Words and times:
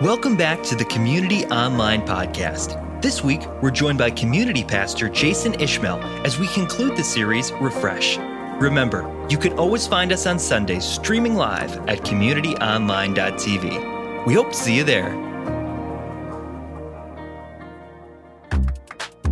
Welcome 0.00 0.36
back 0.36 0.62
to 0.62 0.76
the 0.76 0.84
Community 0.84 1.44
Online 1.46 2.02
Podcast. 2.02 3.02
This 3.02 3.24
week, 3.24 3.44
we're 3.60 3.72
joined 3.72 3.98
by 3.98 4.12
community 4.12 4.62
pastor 4.62 5.08
Jason 5.08 5.60
Ishmael 5.60 5.98
as 6.24 6.38
we 6.38 6.46
conclude 6.46 6.96
the 6.96 7.02
series 7.02 7.50
Refresh. 7.54 8.16
Remember, 8.60 9.12
you 9.28 9.36
can 9.36 9.58
always 9.58 9.88
find 9.88 10.12
us 10.12 10.24
on 10.24 10.38
Sundays 10.38 10.84
streaming 10.84 11.34
live 11.34 11.78
at 11.88 12.02
communityonline.tv. 12.02 14.24
We 14.24 14.34
hope 14.34 14.50
to 14.50 14.56
see 14.56 14.76
you 14.76 14.84
there. 14.84 15.10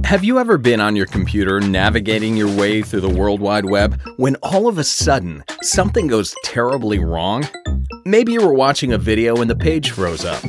Have 0.03 0.25
you 0.25 0.41
ever 0.41 0.59
been 0.59 0.81
on 0.81 0.97
your 0.97 1.07
computer 1.07 1.61
navigating 1.61 2.37
your 2.37 2.53
way 2.57 2.83
through 2.83 3.03
the 3.03 3.09
World 3.09 3.41
Wide 3.41 3.67
Web 3.67 4.01
when 4.17 4.35
all 4.43 4.67
of 4.67 4.79
a 4.79 4.85
sudden 4.85 5.45
something 5.63 6.09
goes 6.09 6.35
terribly 6.43 6.99
wrong? 6.99 7.45
Maybe 8.07 8.31
you 8.31 8.47
were 8.47 8.55
watching 8.55 8.93
a 8.93 8.99
video 8.99 9.39
and 9.39 9.51
the 9.51 9.57
page 9.57 9.91
froze 9.91 10.25
up. 10.25 10.41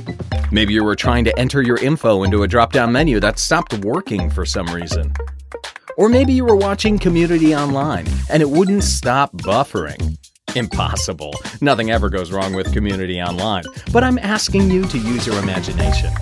Maybe 0.52 0.76
you 0.76 0.84
were 0.84 0.96
trying 0.96 1.26
to 1.26 1.36
enter 1.40 1.64
your 1.64 1.78
info 1.78 2.22
into 2.22 2.44
a 2.44 2.48
drop 2.48 2.72
down 2.72 2.92
menu 2.92 3.20
that 3.20 3.40
stopped 3.40 3.74
working 3.80 4.30
for 4.30 4.46
some 4.46 4.68
reason. 4.68 5.12
Or 5.98 6.08
maybe 6.08 6.34
you 6.34 6.46
were 6.46 6.56
watching 6.56 7.00
Community 7.00 7.56
Online 7.56 8.06
and 8.30 8.44
it 8.44 8.50
wouldn't 8.52 8.84
stop 8.84 9.34
buffering. 9.38 10.20
Impossible. 10.56 11.34
Nothing 11.60 11.90
ever 11.90 12.12
goes 12.12 12.32
wrong 12.32 12.54
with 12.54 12.72
Community 12.74 13.20
Online. 13.20 13.64
But 13.92 14.04
I'm 14.04 14.20
asking 14.20 14.70
you 14.70 14.86
to 14.86 15.00
use 15.00 15.26
your 15.26 15.40
imagination. 15.40 16.14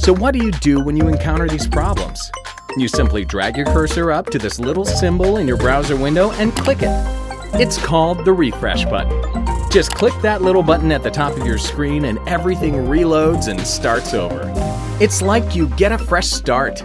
So, 0.00 0.12
what 0.12 0.32
do 0.32 0.44
you 0.44 0.50
do 0.50 0.84
when 0.84 0.98
you 0.98 1.08
encounter 1.08 1.48
these 1.48 1.66
problems? 1.66 2.30
You 2.76 2.88
simply 2.88 3.24
drag 3.24 3.56
your 3.56 3.64
cursor 3.64 4.12
up 4.12 4.28
to 4.32 4.38
this 4.38 4.58
little 4.58 4.84
symbol 4.84 5.38
in 5.38 5.48
your 5.48 5.56
browser 5.56 5.96
window 5.96 6.32
and 6.32 6.54
click 6.54 6.82
it. 6.82 7.23
It's 7.56 7.78
called 7.78 8.24
the 8.24 8.32
refresh 8.32 8.84
button. 8.86 9.44
Just 9.70 9.94
click 9.94 10.12
that 10.22 10.42
little 10.42 10.64
button 10.64 10.90
at 10.90 11.04
the 11.04 11.10
top 11.10 11.36
of 11.36 11.46
your 11.46 11.56
screen 11.56 12.06
and 12.06 12.18
everything 12.28 12.74
reloads 12.74 13.46
and 13.46 13.60
starts 13.64 14.12
over. 14.12 14.52
It's 15.00 15.22
like 15.22 15.54
you 15.54 15.68
get 15.76 15.92
a 15.92 15.98
fresh 15.98 16.26
start, 16.26 16.82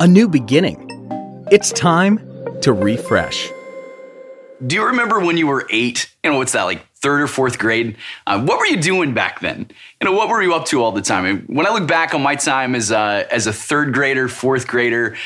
a 0.00 0.06
new 0.06 0.26
beginning. 0.26 0.88
It's 1.50 1.70
time 1.70 2.18
to 2.62 2.72
refresh. 2.72 3.50
Do 4.66 4.74
you 4.74 4.86
remember 4.86 5.20
when 5.20 5.36
you 5.36 5.48
were 5.48 5.66
eight? 5.70 6.10
Know, 6.24 6.38
what's 6.38 6.52
that, 6.52 6.62
like 6.62 6.80
third 7.06 7.20
or 7.20 7.28
fourth 7.28 7.56
grade? 7.56 7.96
Uh, 8.26 8.42
what 8.42 8.58
were 8.58 8.66
you 8.66 8.76
doing 8.76 9.14
back 9.14 9.38
then? 9.38 9.70
You 10.00 10.06
know, 10.06 10.12
what 10.12 10.28
were 10.28 10.42
you 10.42 10.54
up 10.54 10.64
to 10.66 10.82
all 10.82 10.90
the 10.90 11.00
time? 11.00 11.42
when 11.46 11.64
I 11.64 11.70
look 11.70 11.86
back 11.86 12.14
on 12.14 12.20
my 12.20 12.34
time 12.34 12.74
as 12.74 12.90
a, 12.90 13.28
as 13.30 13.46
a 13.46 13.52
third 13.52 13.94
grader, 13.94 14.26
fourth 14.26 14.66
grader, 14.66 15.16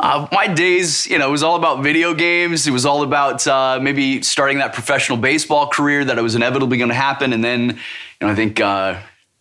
uh, 0.00 0.26
my 0.32 0.46
days, 0.46 1.06
you 1.06 1.18
know, 1.18 1.28
it 1.28 1.30
was 1.30 1.42
all 1.42 1.56
about 1.56 1.82
video 1.82 2.14
games. 2.14 2.66
It 2.66 2.70
was 2.70 2.86
all 2.86 3.02
about 3.02 3.46
uh, 3.46 3.78
maybe 3.82 4.22
starting 4.22 4.58
that 4.58 4.72
professional 4.72 5.18
baseball 5.18 5.66
career 5.66 6.06
that 6.06 6.16
was 6.22 6.34
inevitably 6.34 6.78
going 6.78 6.88
to 6.88 6.94
happen. 6.94 7.34
And 7.34 7.44
then, 7.44 7.68
you 7.68 7.76
know, 8.22 8.28
I 8.28 8.34
think 8.34 8.58
uh, 8.58 8.98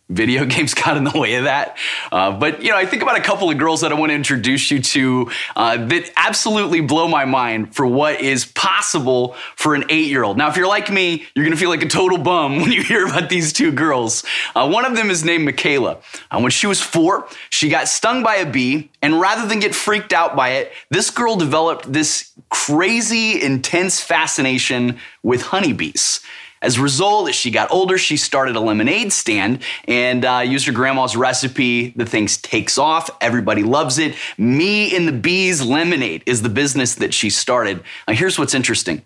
video 0.09 0.45
games 0.55 0.73
got 0.73 0.97
in 0.97 1.03
the 1.03 1.19
way 1.19 1.35
of 1.35 1.45
that. 1.45 1.77
Uh, 2.11 2.31
but 2.31 2.61
you 2.61 2.69
know, 2.69 2.77
I 2.77 2.85
think 2.85 3.01
about 3.01 3.17
a 3.17 3.21
couple 3.21 3.49
of 3.49 3.57
girls 3.57 3.81
that 3.81 3.91
I 3.91 3.95
want 3.95 4.11
to 4.11 4.15
introduce 4.15 4.71
you 4.71 4.81
to 4.81 5.31
uh, 5.55 5.85
that 5.85 6.11
absolutely 6.15 6.81
blow 6.81 7.07
my 7.07 7.25
mind 7.25 7.75
for 7.75 7.85
what 7.85 8.21
is 8.21 8.45
possible 8.45 9.35
for 9.55 9.75
an 9.75 9.85
eight-year-old. 9.89 10.37
Now, 10.37 10.49
if 10.49 10.57
you're 10.57 10.67
like 10.67 10.91
me, 10.91 11.25
you're 11.33 11.45
gonna 11.45 11.57
feel 11.57 11.69
like 11.69 11.83
a 11.83 11.89
total 11.89 12.17
bum 12.17 12.57
when 12.61 12.71
you 12.71 12.83
hear 12.83 13.05
about 13.05 13.29
these 13.29 13.53
two 13.53 13.71
girls. 13.71 14.23
Uh, 14.55 14.69
one 14.69 14.85
of 14.85 14.95
them 14.95 15.09
is 15.09 15.23
named 15.23 15.47
Mikaila. 15.47 16.01
Uh, 16.31 16.39
when 16.39 16.51
she 16.51 16.67
was 16.67 16.81
four, 16.81 17.27
she 17.49 17.69
got 17.69 17.87
stung 17.87 18.23
by 18.23 18.35
a 18.35 18.45
bee, 18.49 18.91
and 19.01 19.19
rather 19.19 19.47
than 19.47 19.59
get 19.59 19.73
freaked 19.73 20.13
out 20.13 20.35
by 20.35 20.49
it, 20.49 20.71
this 20.89 21.09
girl 21.09 21.35
developed 21.35 21.91
this 21.91 22.31
crazy, 22.49 23.41
intense 23.41 24.01
fascination 24.01 24.99
with 25.23 25.41
honeybees. 25.41 26.21
As 26.65 26.79
a 26.79 26.81
result, 26.81 27.29
as 27.29 27.35
she 27.35 27.51
got 27.51 27.69
older, 27.71 27.95
she 27.95 28.17
started 28.17 28.55
a 28.55 28.59
lemonade 28.59 29.13
stand 29.13 29.61
and 29.87 30.25
uh, 30.25 30.39
used 30.43 30.65
her 30.65 30.71
grandma's 30.71 31.15
recipe. 31.15 31.89
The 31.89 32.07
thing 32.07 32.25
takes 32.25 32.79
off. 32.79 33.07
Everybody 33.21 33.61
loves 33.61 33.99
it. 33.99 34.15
Me 34.35 34.95
and 34.95 35.07
the 35.07 35.11
Bees 35.11 35.61
Lemonade 35.61 36.23
is 36.25 36.41
the 36.41 36.49
business 36.49 36.95
that 36.95 37.13
she 37.13 37.29
started. 37.29 37.83
Now, 38.07 38.15
here's 38.15 38.39
what's 38.39 38.55
interesting. 38.55 39.03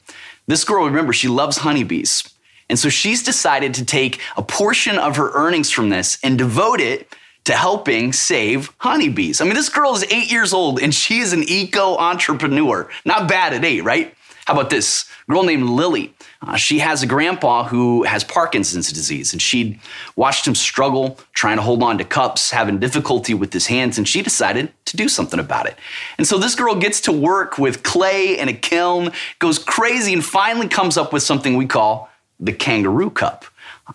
This 0.47 0.63
girl, 0.63 0.85
remember, 0.85 1.11
she 1.11 1.27
loves 1.27 1.57
honeybees. 1.57 2.33
And 2.69 2.79
so 2.79 2.87
she's 2.87 3.23
decided 3.23 3.73
to 3.73 3.83
take 3.83 4.21
a 4.37 4.41
portion 4.41 4.97
of 4.97 5.17
her 5.17 5.29
earnings 5.33 5.69
from 5.69 5.89
this 5.89 6.17
and 6.23 6.37
devote 6.37 6.79
it 6.79 7.13
to 7.43 7.51
helping 7.51 8.13
save 8.13 8.71
honeybees. 8.77 9.41
I 9.41 9.43
mean, 9.43 9.55
this 9.55 9.67
girl 9.67 9.93
is 9.95 10.03
eight 10.03 10.31
years 10.31 10.53
old 10.53 10.81
and 10.81 10.95
she 10.95 11.19
is 11.19 11.33
an 11.33 11.43
eco 11.45 11.97
entrepreneur. 11.97 12.89
Not 13.03 13.27
bad 13.27 13.51
at 13.51 13.65
eight, 13.65 13.81
right? 13.83 14.13
How 14.45 14.53
about 14.53 14.69
this? 14.69 15.09
Girl 15.29 15.43
named 15.43 15.69
Lily. 15.69 16.13
Uh, 16.41 16.55
she 16.55 16.79
has 16.79 17.03
a 17.03 17.05
grandpa 17.05 17.65
who 17.65 18.03
has 18.03 18.23
Parkinson's 18.23 18.93
disease, 18.93 19.33
and 19.33 19.41
she'd 19.41 19.77
watched 20.15 20.47
him 20.47 20.55
struggle 20.55 21.19
trying 21.33 21.57
to 21.57 21.61
hold 21.61 21.83
on 21.83 21.97
to 21.97 22.05
cups, 22.05 22.51
having 22.51 22.79
difficulty 22.79 23.33
with 23.33 23.51
his 23.51 23.67
hands, 23.67 23.97
and 23.97 24.07
she 24.07 24.21
decided 24.21 24.71
to 24.85 24.95
do 24.95 25.09
something 25.09 25.39
about 25.39 25.65
it. 25.65 25.75
And 26.17 26.25
so 26.25 26.37
this 26.37 26.55
girl 26.55 26.75
gets 26.75 27.01
to 27.01 27.11
work 27.11 27.57
with 27.57 27.83
clay 27.83 28.37
and 28.37 28.49
a 28.49 28.53
kiln, 28.53 29.11
goes 29.39 29.59
crazy, 29.59 30.13
and 30.13 30.23
finally 30.23 30.69
comes 30.69 30.97
up 30.97 31.11
with 31.11 31.23
something 31.23 31.57
we 31.57 31.65
call 31.65 32.09
the 32.39 32.53
kangaroo 32.53 33.09
cup. 33.09 33.43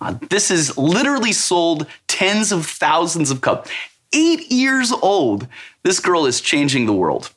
Uh, 0.01 0.15
this 0.29 0.51
is 0.51 0.77
literally 0.77 1.33
sold 1.33 1.87
tens 2.09 2.53
of 2.53 2.67
thousands 2.67 3.31
of 3.31 3.41
cups. 3.41 3.71
Eight 4.13 4.53
years 4.53 4.93
old, 4.93 5.49
this 5.83 5.99
girl 5.99 6.27
is 6.27 6.43
changing 6.43 6.85
the 6.85 6.93
world. 6.93 7.31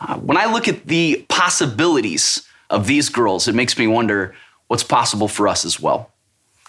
Uh, 0.00 0.16
when 0.16 0.38
I 0.38 0.46
look 0.46 0.68
at 0.68 0.86
the 0.86 1.24
possibilities 1.28 2.48
of 2.70 2.86
these 2.86 3.08
girls, 3.08 3.46
it 3.46 3.54
makes 3.54 3.78
me 3.78 3.86
wonder 3.86 4.34
what's 4.68 4.84
possible 4.84 5.28
for 5.28 5.48
us 5.48 5.64
as 5.64 5.80
well. 5.80 6.10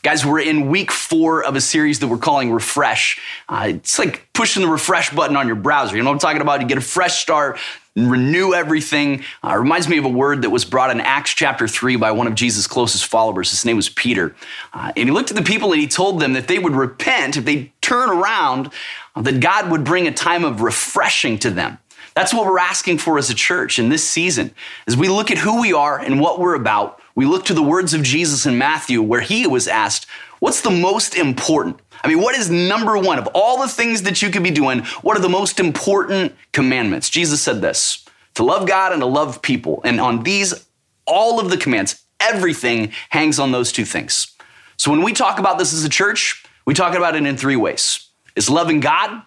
Guys, 0.04 0.24
we're 0.24 0.40
in 0.40 0.70
week 0.70 0.92
four 0.92 1.44
of 1.44 1.56
a 1.56 1.62
series 1.62 2.00
that 2.00 2.08
we're 2.08 2.18
calling 2.18 2.52
Refresh. 2.52 3.20
Uh, 3.50 3.72
it's 3.76 3.98
like 3.98 4.30
pushing 4.34 4.62
the 4.62 4.70
refresh 4.70 5.10
button 5.12 5.36
on 5.36 5.48
your 5.48 5.56
browser. 5.56 5.98
You 5.98 6.04
know 6.04 6.10
what 6.10 6.16
I'm 6.16 6.20
talking 6.20 6.42
about? 6.42 6.62
You 6.62 6.68
get 6.68 6.78
a 6.78 6.82
fresh 6.82 7.22
start, 7.22 7.58
and 7.96 8.12
renew 8.12 8.54
everything. 8.54 9.24
Uh, 9.44 9.52
it 9.52 9.60
reminds 9.60 9.88
me 9.88 9.98
of 9.98 10.06
a 10.06 10.10
word 10.10 10.42
that 10.42 10.50
was 10.50 10.66
brought 10.66 10.92
in 10.92 11.00
Acts 11.00 11.34
chapter 11.34 11.68
3 11.68 11.96
by 11.96 12.12
one 12.12 12.28
of 12.28 12.36
Jesus' 12.36 12.68
closest 12.68 13.06
followers. 13.06 13.52
His 13.52 13.66
name 13.66 13.78
was 13.78 13.90
Peter. 13.90 14.36
Uh, 14.74 14.92
and 14.96 15.08
he 15.08 15.12
looked 15.12 15.32
at 15.32 15.38
the 15.38 15.44
people 15.44 15.72
and 15.72 15.82
he 15.82 15.88
told 15.88 16.20
them 16.20 16.34
that 16.34 16.48
they 16.48 16.60
would 16.60 16.76
repent, 16.76 17.38
if 17.38 17.46
they 17.46 17.72
turn 17.82 18.10
around, 18.10 18.72
that 19.16 19.40
God 19.40 19.72
would 19.72 19.86
bring 19.86 20.08
a 20.08 20.12
time 20.12 20.44
of 20.44 20.62
refreshing 20.62 21.40
to 21.40 21.50
them. 21.50 21.78
That's 22.14 22.34
what 22.34 22.46
we're 22.46 22.60
asking 22.60 23.00
for 23.00 23.18
as 23.18 23.30
a 23.30 23.36
church 23.36 23.80
in 23.80 23.90
this 23.90 24.08
season. 24.08 24.54
As 24.88 24.96
we 24.96 25.08
look 25.08 25.32
at 25.32 25.38
who 25.38 25.62
we 25.62 25.74
are 25.74 26.00
and 26.00 26.20
what 26.20 26.40
we're 26.40 26.56
about, 26.56 27.02
we 27.16 27.26
look 27.26 27.46
to 27.46 27.54
the 27.54 27.64
words 27.64 27.94
of 27.94 28.04
Jesus 28.04 28.46
in 28.46 28.58
Matthew 28.58 29.02
where 29.02 29.22
he 29.22 29.48
was 29.48 29.68
asked, 29.68 30.08
What's 30.40 30.62
the 30.62 30.70
most 30.70 31.16
important? 31.16 31.80
I 32.04 32.08
mean, 32.08 32.22
what 32.22 32.36
is 32.36 32.50
number 32.50 32.98
one 32.98 33.18
of 33.18 33.28
all 33.34 33.62
the 33.62 33.68
things 33.68 34.04
that 34.04 34.22
you 34.22 34.30
could 34.30 34.44
be 34.44 34.52
doing? 34.52 34.84
What 35.02 35.18
are 35.18 35.22
the 35.22 35.30
most 35.30 35.60
important 35.60 36.36
commandments? 36.52 37.10
Jesus 37.10 37.42
said 37.42 37.62
this 37.62 38.06
to 38.36 38.44
love 38.44 38.68
God 38.68 38.92
and 38.92 39.02
to 39.02 39.08
love 39.08 39.42
people. 39.42 39.82
And 39.84 40.00
on 40.00 40.24
these, 40.24 40.68
all 41.08 41.40
of 41.40 41.50
the 41.50 41.58
commands, 41.58 42.04
everything 42.20 42.92
hangs 43.10 43.40
on 43.40 43.52
those 43.52 43.72
two 43.72 43.86
things. 43.86 44.36
So 44.78 44.92
when 44.92 45.04
we 45.04 45.14
talk 45.14 45.40
about 45.40 45.58
this 45.58 45.74
as 45.74 45.84
a 45.84 45.90
church, 45.90 46.44
we 46.66 46.74
talk 46.74 46.96
about 46.96 47.16
it 47.16 47.26
in 47.26 47.38
three 47.38 47.56
ways 47.56 48.10
it's 48.36 48.50
loving 48.50 48.82
God, 48.82 49.22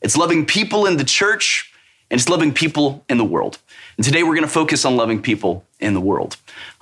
it's 0.00 0.16
loving 0.16 0.46
people 0.46 0.86
in 0.86 0.96
the 0.96 1.04
church, 1.04 1.72
and 2.10 2.20
it's 2.20 2.28
loving 2.28 2.52
people 2.52 3.04
in 3.08 3.18
the 3.18 3.24
world. 3.24 3.58
And 3.96 4.04
today 4.04 4.22
we're 4.22 4.34
going 4.34 4.46
to 4.46 4.48
focus 4.48 4.84
on 4.84 4.96
loving 4.96 5.22
people 5.22 5.64
in 5.80 5.94
the 5.94 6.00
world. 6.00 6.36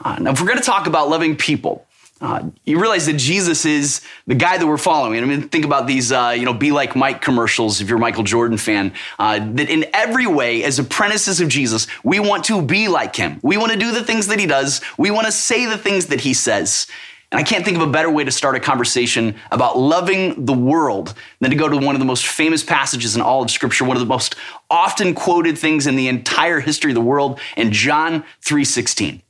Uh, 0.05 0.17
now, 0.21 0.33
if 0.33 0.41
we're 0.41 0.47
going 0.47 0.59
to 0.59 0.65
talk 0.65 0.87
about 0.87 1.09
loving 1.09 1.37
people, 1.37 1.87
uh, 2.21 2.43
you 2.65 2.81
realize 2.81 3.07
that 3.07 3.19
Jesus 3.19 3.67
is 3.67 4.01
the 4.27 4.34
guy 4.34 4.57
that 4.57 4.67
we're 4.67 4.79
following. 4.79 5.23
I 5.23 5.27
mean, 5.27 5.49
think 5.49 5.65
about 5.65 5.87
these, 5.87 6.13
uh, 6.13 6.34
you 6.37 6.45
know, 6.45 6.55
be 6.55 6.71
like 6.71 6.95
Mike 6.95 7.21
commercials 7.21 7.81
if 7.81 7.89
you're 7.89 7.99
a 7.99 8.01
Michael 8.01 8.23
Jordan 8.23 8.57
fan. 8.57 8.93
Uh, 9.19 9.41
that 9.55 9.69
in 9.69 9.87
every 9.93 10.27
way, 10.27 10.63
as 10.63 10.79
apprentices 10.79 11.41
of 11.41 11.49
Jesus, 11.49 11.87
we 12.03 12.21
want 12.21 12.45
to 12.45 12.63
be 12.63 12.89
like 12.89 13.17
him. 13.17 13.41
We 13.43 13.57
want 13.57 13.73
to 13.73 13.79
do 13.79 13.93
the 13.93 14.03
things 14.03 14.29
that 14.29 14.39
he 14.39 14.47
does. 14.47 14.81
We 14.97 15.11
want 15.11 15.27
to 15.27 15.33
say 15.33 15.67
the 15.67 15.77
things 15.77 16.07
that 16.07 16.21
he 16.21 16.34
says. 16.34 16.87
And 17.34 17.41
I 17.41 17.43
can't 17.43 17.65
think 17.65 17.77
of 17.77 17.83
a 17.83 17.91
better 17.91 18.09
way 18.09 18.22
to 18.22 18.31
start 18.31 18.55
a 18.55 18.61
conversation 18.61 19.34
about 19.50 19.77
loving 19.77 20.45
the 20.45 20.53
world 20.53 21.15
than 21.41 21.51
to 21.51 21.57
go 21.57 21.69
to 21.69 21.77
one 21.77 21.97
of 21.97 21.98
the 21.98 22.04
most 22.04 22.28
famous 22.28 22.63
passages 22.63 23.16
in 23.16 23.22
all 23.22 23.42
of 23.42 23.51
Scripture, 23.51 23.84
one 23.84 23.97
of 23.97 24.01
the 24.01 24.07
most 24.07 24.36
often 24.71 25.15
quoted 25.15 25.59
things 25.59 25.89
in 25.89 25.97
the 25.97 26.07
entire 26.07 26.60
history 26.60 26.92
of 26.92 26.95
the 26.95 27.01
world, 27.01 27.41
in 27.57 27.72
John 27.72 28.22
3:16. 28.41 29.21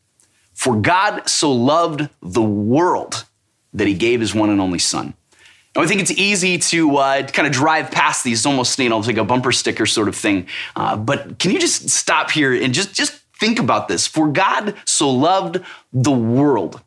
For 0.53 0.77
God 0.77 1.27
so 1.27 1.51
loved 1.51 2.11
the 2.21 2.43
world 2.43 3.25
that 3.73 3.87
he 3.87 3.95
gave 3.95 4.21
his 4.21 4.35
one 4.35 4.51
and 4.51 4.61
only 4.61 4.81
son. 4.81 5.15
Now, 5.75 5.81
I 5.81 5.87
think 5.87 6.03
it's 6.03 6.11
easy 6.11 6.59
to 6.59 6.99
uh, 6.99 7.27
kind 7.29 7.47
of 7.49 7.55
drive 7.55 7.91
past 7.91 8.23
these, 8.23 8.45
almost 8.45 8.79
you 8.79 8.91
know, 8.91 8.99
like 8.99 9.17
a 9.17 9.25
bumper 9.25 9.51
sticker 9.51 9.87
sort 9.87 10.09
of 10.09 10.15
thing. 10.15 10.47
Uh, 10.77 10.95
but 10.95 11.39
can 11.39 11.53
you 11.53 11.59
just 11.59 11.89
stop 11.89 12.31
here 12.31 12.53
and 12.53 12.75
just 12.75 12.93
just 12.93 13.15
think 13.41 13.59
about 13.59 13.89
this? 13.89 14.06
For 14.06 14.29
God 14.29 14.75
so 14.85 15.09
loved 15.09 15.61
the 15.91 16.12
world 16.12 16.83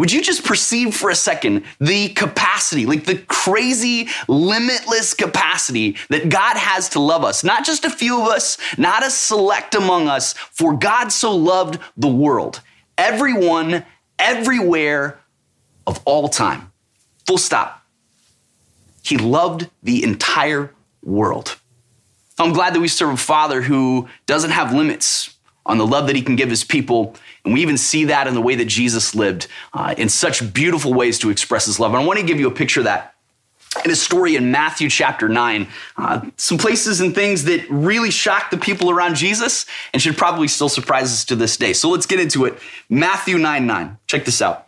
would 0.00 0.10
you 0.10 0.22
just 0.22 0.44
perceive 0.44 0.94
for 0.94 1.10
a 1.10 1.14
second 1.14 1.62
the 1.78 2.08
capacity, 2.08 2.86
like 2.86 3.04
the 3.04 3.18
crazy, 3.18 4.08
limitless 4.28 5.12
capacity 5.12 5.98
that 6.08 6.30
God 6.30 6.56
has 6.56 6.88
to 6.90 7.00
love 7.00 7.22
us? 7.22 7.44
Not 7.44 7.66
just 7.66 7.84
a 7.84 7.90
few 7.90 8.22
of 8.22 8.28
us, 8.28 8.56
not 8.78 9.06
a 9.06 9.10
select 9.10 9.74
among 9.74 10.08
us, 10.08 10.32
for 10.32 10.72
God 10.72 11.12
so 11.12 11.36
loved 11.36 11.78
the 11.98 12.08
world. 12.08 12.62
Everyone, 12.96 13.84
everywhere, 14.18 15.20
of 15.86 16.00
all 16.06 16.30
time. 16.30 16.72
Full 17.26 17.36
stop. 17.36 17.82
he 19.02 19.18
loved 19.18 19.68
the 19.82 20.02
entire 20.02 20.72
world. 21.04 21.58
I'm 22.38 22.54
glad 22.54 22.74
that 22.74 22.80
we 22.80 22.88
serve 22.88 23.12
a 23.12 23.16
Father 23.18 23.60
who 23.60 24.08
doesn't 24.24 24.52
have 24.52 24.72
limits 24.72 25.36
on 25.66 25.78
the 25.78 25.86
love 25.86 26.06
that 26.06 26.16
he 26.16 26.22
can 26.22 26.36
give 26.36 26.50
his 26.50 26.64
people. 26.64 27.14
And 27.44 27.54
we 27.54 27.62
even 27.62 27.76
see 27.76 28.04
that 28.06 28.26
in 28.26 28.34
the 28.34 28.40
way 28.40 28.54
that 28.56 28.66
Jesus 28.66 29.14
lived 29.14 29.46
uh, 29.72 29.94
in 29.96 30.08
such 30.08 30.52
beautiful 30.52 30.92
ways 30.92 31.18
to 31.20 31.30
express 31.30 31.66
his 31.66 31.78
love. 31.78 31.92
And 31.92 32.02
I 32.02 32.06
want 32.06 32.18
to 32.18 32.26
give 32.26 32.40
you 32.40 32.48
a 32.48 32.52
picture 32.52 32.80
of 32.80 32.84
that 32.84 33.14
in 33.84 33.90
a 33.90 33.96
story 33.96 34.36
in 34.36 34.50
Matthew 34.50 34.90
chapter 34.90 35.28
9. 35.28 35.68
Uh, 35.96 36.22
some 36.36 36.58
places 36.58 37.00
and 37.00 37.14
things 37.14 37.44
that 37.44 37.68
really 37.70 38.10
shocked 38.10 38.50
the 38.50 38.56
people 38.56 38.90
around 38.90 39.14
Jesus 39.14 39.66
and 39.92 40.02
should 40.02 40.16
probably 40.16 40.48
still 40.48 40.68
surprise 40.68 41.12
us 41.12 41.24
to 41.26 41.36
this 41.36 41.56
day. 41.56 41.72
So 41.72 41.88
let's 41.88 42.06
get 42.06 42.20
into 42.20 42.44
it. 42.44 42.58
Matthew 42.88 43.38
9 43.38 43.66
9. 43.66 43.98
Check 44.06 44.24
this 44.24 44.42
out. 44.42 44.66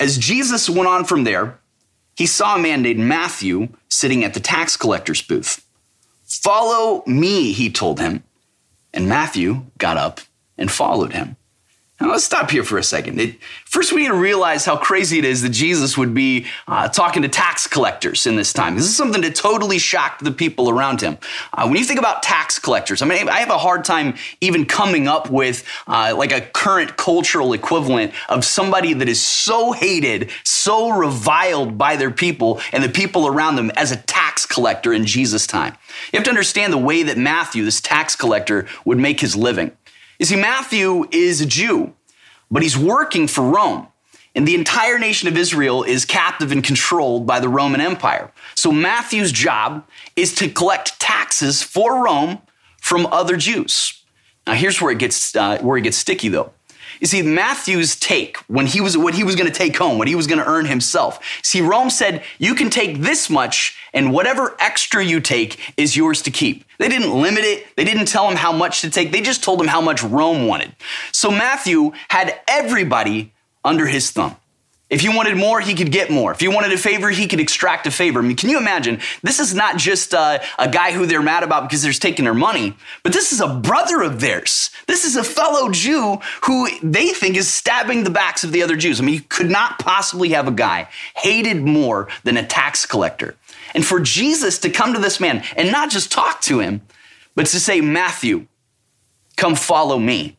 As 0.00 0.18
Jesus 0.18 0.68
went 0.68 0.88
on 0.88 1.04
from 1.04 1.24
there, 1.24 1.58
he 2.16 2.26
saw 2.26 2.56
a 2.56 2.58
man 2.58 2.82
named 2.82 3.00
Matthew 3.00 3.68
sitting 3.88 4.24
at 4.24 4.34
the 4.34 4.40
tax 4.40 4.76
collector's 4.76 5.22
booth. 5.22 5.64
Follow 6.24 7.02
me, 7.06 7.52
he 7.52 7.70
told 7.70 8.00
him. 8.00 8.22
And 8.96 9.10
Matthew 9.10 9.66
got 9.76 9.98
up 9.98 10.22
and 10.56 10.70
followed 10.70 11.12
him. 11.12 11.36
Now, 11.98 12.10
let's 12.10 12.24
stop 12.24 12.50
here 12.50 12.62
for 12.62 12.76
a 12.76 12.82
second. 12.82 13.18
It, 13.18 13.36
first, 13.64 13.90
we 13.90 14.02
need 14.02 14.08
to 14.08 14.14
realize 14.14 14.66
how 14.66 14.76
crazy 14.76 15.18
it 15.18 15.24
is 15.24 15.40
that 15.40 15.48
Jesus 15.48 15.96
would 15.96 16.12
be 16.12 16.44
uh, 16.68 16.88
talking 16.88 17.22
to 17.22 17.28
tax 17.28 17.66
collectors 17.66 18.26
in 18.26 18.36
this 18.36 18.52
time. 18.52 18.76
This 18.76 18.84
is 18.84 18.94
something 18.94 19.22
that 19.22 19.34
totally 19.34 19.78
shocked 19.78 20.22
the 20.22 20.30
people 20.30 20.68
around 20.68 21.00
him. 21.00 21.16
Uh, 21.54 21.66
when 21.66 21.78
you 21.78 21.84
think 21.84 21.98
about 21.98 22.22
tax 22.22 22.58
collectors, 22.58 23.00
I 23.00 23.06
mean, 23.06 23.30
I 23.30 23.38
have 23.38 23.48
a 23.48 23.56
hard 23.56 23.82
time 23.86 24.14
even 24.42 24.66
coming 24.66 25.08
up 25.08 25.30
with 25.30 25.64
uh, 25.86 26.14
like 26.14 26.32
a 26.32 26.42
current 26.42 26.98
cultural 26.98 27.54
equivalent 27.54 28.12
of 28.28 28.44
somebody 28.44 28.92
that 28.92 29.08
is 29.08 29.22
so 29.22 29.72
hated, 29.72 30.30
so 30.44 30.90
reviled 30.90 31.78
by 31.78 31.96
their 31.96 32.10
people 32.10 32.60
and 32.72 32.84
the 32.84 32.90
people 32.90 33.26
around 33.26 33.56
them 33.56 33.70
as 33.70 33.90
a 33.90 33.96
tax 33.96 34.44
collector 34.44 34.92
in 34.92 35.06
Jesus' 35.06 35.46
time. 35.46 35.72
You 36.12 36.18
have 36.18 36.24
to 36.24 36.30
understand 36.30 36.74
the 36.74 36.78
way 36.78 37.04
that 37.04 37.16
Matthew, 37.16 37.64
this 37.64 37.80
tax 37.80 38.14
collector, 38.14 38.66
would 38.84 38.98
make 38.98 39.20
his 39.20 39.34
living. 39.34 39.72
You 40.18 40.26
see, 40.26 40.36
Matthew 40.36 41.06
is 41.10 41.40
a 41.40 41.46
Jew, 41.46 41.94
but 42.50 42.62
he's 42.62 42.76
working 42.76 43.28
for 43.28 43.42
Rome. 43.42 43.88
And 44.34 44.46
the 44.46 44.54
entire 44.54 44.98
nation 44.98 45.28
of 45.28 45.36
Israel 45.36 45.82
is 45.82 46.04
captive 46.04 46.52
and 46.52 46.62
controlled 46.62 47.26
by 47.26 47.40
the 47.40 47.48
Roman 47.48 47.80
Empire. 47.80 48.30
So 48.54 48.70
Matthew's 48.70 49.32
job 49.32 49.86
is 50.14 50.34
to 50.36 50.48
collect 50.50 51.00
taxes 51.00 51.62
for 51.62 52.04
Rome 52.04 52.42
from 52.78 53.06
other 53.06 53.38
Jews. 53.38 54.02
Now 54.46 54.52
here's 54.52 54.80
where 54.80 54.92
it 54.92 54.98
gets 54.98 55.34
uh, 55.34 55.58
where 55.60 55.78
it 55.78 55.82
gets 55.82 55.96
sticky 55.96 56.28
though. 56.28 56.52
You 57.00 57.06
see, 57.06 57.22
Matthew's 57.22 57.96
take 57.96 58.36
when 58.48 58.66
he 58.66 58.80
was 58.80 58.96
what 58.96 59.14
he 59.14 59.24
was 59.24 59.36
going 59.36 59.50
to 59.50 59.56
take 59.56 59.76
home, 59.76 59.98
what 59.98 60.08
he 60.08 60.14
was 60.14 60.26
going 60.26 60.38
to 60.38 60.46
earn 60.46 60.66
himself. 60.66 61.20
See, 61.42 61.60
Rome 61.60 61.90
said, 61.90 62.22
"You 62.38 62.54
can 62.54 62.70
take 62.70 63.00
this 63.00 63.28
much, 63.28 63.76
and 63.92 64.12
whatever 64.12 64.56
extra 64.60 65.04
you 65.04 65.20
take 65.20 65.74
is 65.76 65.96
yours 65.96 66.22
to 66.22 66.30
keep." 66.30 66.64
They 66.78 66.88
didn't 66.88 67.12
limit 67.12 67.44
it. 67.44 67.74
They 67.76 67.84
didn't 67.84 68.06
tell 68.06 68.28
him 68.28 68.36
how 68.36 68.52
much 68.52 68.80
to 68.82 68.90
take. 68.90 69.12
They 69.12 69.20
just 69.20 69.42
told 69.42 69.60
him 69.60 69.68
how 69.68 69.80
much 69.80 70.02
Rome 70.02 70.46
wanted. 70.46 70.74
So 71.12 71.30
Matthew 71.30 71.92
had 72.08 72.40
everybody 72.48 73.32
under 73.64 73.86
his 73.86 74.10
thumb. 74.10 74.36
If 74.88 75.00
he 75.00 75.08
wanted 75.08 75.36
more, 75.36 75.60
he 75.60 75.74
could 75.74 75.90
get 75.90 76.10
more. 76.10 76.30
If 76.30 76.38
he 76.38 76.46
wanted 76.46 76.72
a 76.72 76.78
favor, 76.78 77.10
he 77.10 77.26
could 77.26 77.40
extract 77.40 77.88
a 77.88 77.90
favor. 77.90 78.20
I 78.20 78.22
mean, 78.22 78.36
can 78.36 78.50
you 78.50 78.58
imagine? 78.58 79.00
This 79.20 79.40
is 79.40 79.52
not 79.52 79.78
just 79.78 80.14
uh, 80.14 80.38
a 80.60 80.68
guy 80.68 80.92
who 80.92 81.06
they're 81.06 81.22
mad 81.22 81.42
about 81.42 81.64
because 81.64 81.82
they're 81.82 81.92
taking 81.92 82.24
their 82.24 82.34
money, 82.34 82.76
but 83.02 83.12
this 83.12 83.32
is 83.32 83.40
a 83.40 83.48
brother 83.48 84.02
of 84.02 84.20
theirs. 84.20 84.70
This 84.86 85.04
is 85.04 85.16
a 85.16 85.24
fellow 85.24 85.70
Jew 85.70 86.18
who 86.44 86.68
they 86.84 87.08
think 87.08 87.36
is 87.36 87.52
stabbing 87.52 88.04
the 88.04 88.10
backs 88.10 88.44
of 88.44 88.52
the 88.52 88.62
other 88.62 88.76
Jews. 88.76 89.00
I 89.00 89.04
mean, 89.04 89.16
you 89.16 89.22
could 89.22 89.50
not 89.50 89.80
possibly 89.80 90.28
have 90.30 90.46
a 90.46 90.52
guy 90.52 90.88
hated 91.16 91.62
more 91.62 92.08
than 92.22 92.36
a 92.36 92.46
tax 92.46 92.86
collector. 92.86 93.34
And 93.74 93.84
for 93.84 93.98
Jesus 93.98 94.58
to 94.60 94.70
come 94.70 94.94
to 94.94 95.00
this 95.00 95.18
man 95.18 95.42
and 95.56 95.72
not 95.72 95.90
just 95.90 96.12
talk 96.12 96.40
to 96.42 96.60
him, 96.60 96.82
but 97.34 97.46
to 97.46 97.58
say, 97.58 97.80
Matthew, 97.80 98.46
come 99.36 99.56
follow 99.56 99.98
me. 99.98 100.36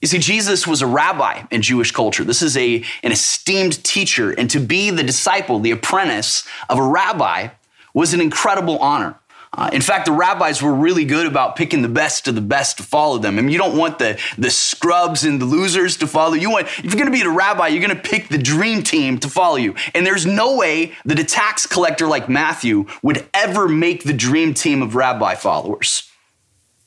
You 0.00 0.08
see, 0.08 0.18
Jesus 0.18 0.66
was 0.66 0.82
a 0.82 0.86
rabbi 0.86 1.44
in 1.50 1.62
Jewish 1.62 1.90
culture. 1.90 2.24
This 2.24 2.42
is 2.42 2.56
a, 2.56 2.84
an 3.02 3.12
esteemed 3.12 3.82
teacher, 3.82 4.32
and 4.32 4.50
to 4.50 4.60
be 4.60 4.90
the 4.90 5.02
disciple, 5.02 5.58
the 5.58 5.70
apprentice 5.70 6.46
of 6.68 6.78
a 6.78 6.82
rabbi 6.82 7.48
was 7.94 8.12
an 8.12 8.20
incredible 8.20 8.78
honor. 8.78 9.18
Uh, 9.56 9.70
in 9.72 9.80
fact, 9.80 10.04
the 10.04 10.12
rabbis 10.12 10.60
were 10.60 10.74
really 10.74 11.06
good 11.06 11.26
about 11.26 11.56
picking 11.56 11.80
the 11.80 11.88
best 11.88 12.28
of 12.28 12.34
the 12.34 12.42
best 12.42 12.76
to 12.76 12.82
follow 12.82 13.16
them. 13.16 13.38
I 13.38 13.40
mean, 13.40 13.50
you 13.50 13.58
don't 13.58 13.76
want 13.76 13.98
the, 13.98 14.20
the 14.36 14.50
scrubs 14.50 15.24
and 15.24 15.40
the 15.40 15.46
losers 15.46 15.96
to 15.98 16.06
follow. 16.06 16.34
You 16.34 16.50
want, 16.50 16.66
if 16.66 16.84
you're 16.84 16.92
going 16.92 17.06
to 17.06 17.10
be 17.10 17.22
a 17.22 17.30
rabbi, 17.30 17.68
you're 17.68 17.82
going 17.82 17.96
to 17.96 18.08
pick 18.08 18.28
the 18.28 18.36
dream 18.36 18.82
team 18.82 19.16
to 19.18 19.30
follow 19.30 19.56
you. 19.56 19.74
And 19.94 20.04
there's 20.04 20.26
no 20.26 20.56
way 20.56 20.92
that 21.06 21.18
a 21.18 21.24
tax 21.24 21.66
collector 21.66 22.06
like 22.06 22.28
Matthew 22.28 22.84
would 23.02 23.26
ever 23.32 23.66
make 23.66 24.04
the 24.04 24.12
dream 24.12 24.52
team 24.52 24.82
of 24.82 24.94
rabbi 24.94 25.34
followers. 25.36 26.10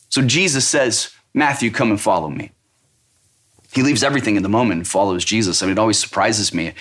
So 0.09 0.21
Jesus 0.21 0.67
says, 0.67 1.12
Matthew, 1.33 1.71
come 1.71 1.89
and 1.89 2.00
follow 2.00 2.29
me. 2.29 2.51
He 3.71 3.83
leaves 3.83 4.04
everything 4.04 4.36
in 4.36 4.44
the 4.44 4.50
moment 4.50 4.80
and 4.80 4.88
follows 4.88 5.24
Jesus. 5.24 5.62
I 5.62 5.68
mean, 5.68 5.74
it 5.74 5.80
always 5.80 6.00
surprises 6.00 6.54
me. 6.54 6.74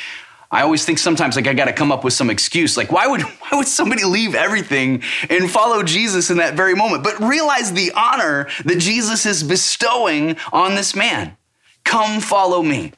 I 0.51 0.63
always 0.63 0.85
think 0.85 0.99
sometimes 0.99 1.37
like 1.37 1.47
I 1.47 1.53
got 1.53 1.67
to 1.67 1.75
come 1.75 1.93
up 1.93 2.05
with 2.05 2.15
some 2.15 2.31
excuse. 2.31 2.77
Like 2.77 2.91
why 2.91 3.07
would 3.07 3.23
why 3.41 3.59
would 3.59 3.69
somebody 3.69 4.05
leave 4.05 4.35
everything 4.35 5.03
and 5.29 5.51
follow 5.51 5.83
Jesus 5.83 6.31
in 6.31 6.39
that 6.39 6.55
very 6.55 6.75
moment? 6.75 7.05
But 7.05 7.21
realize 7.21 7.73
the 7.73 7.93
honor 7.93 8.49
that 8.65 8.79
Jesus 8.79 9.27
is 9.27 9.43
bestowing 9.43 10.37
on 10.53 10.75
this 10.75 10.95
man. 10.95 11.37
Come 11.85 12.21
follow 12.21 12.63
me. 12.63 12.93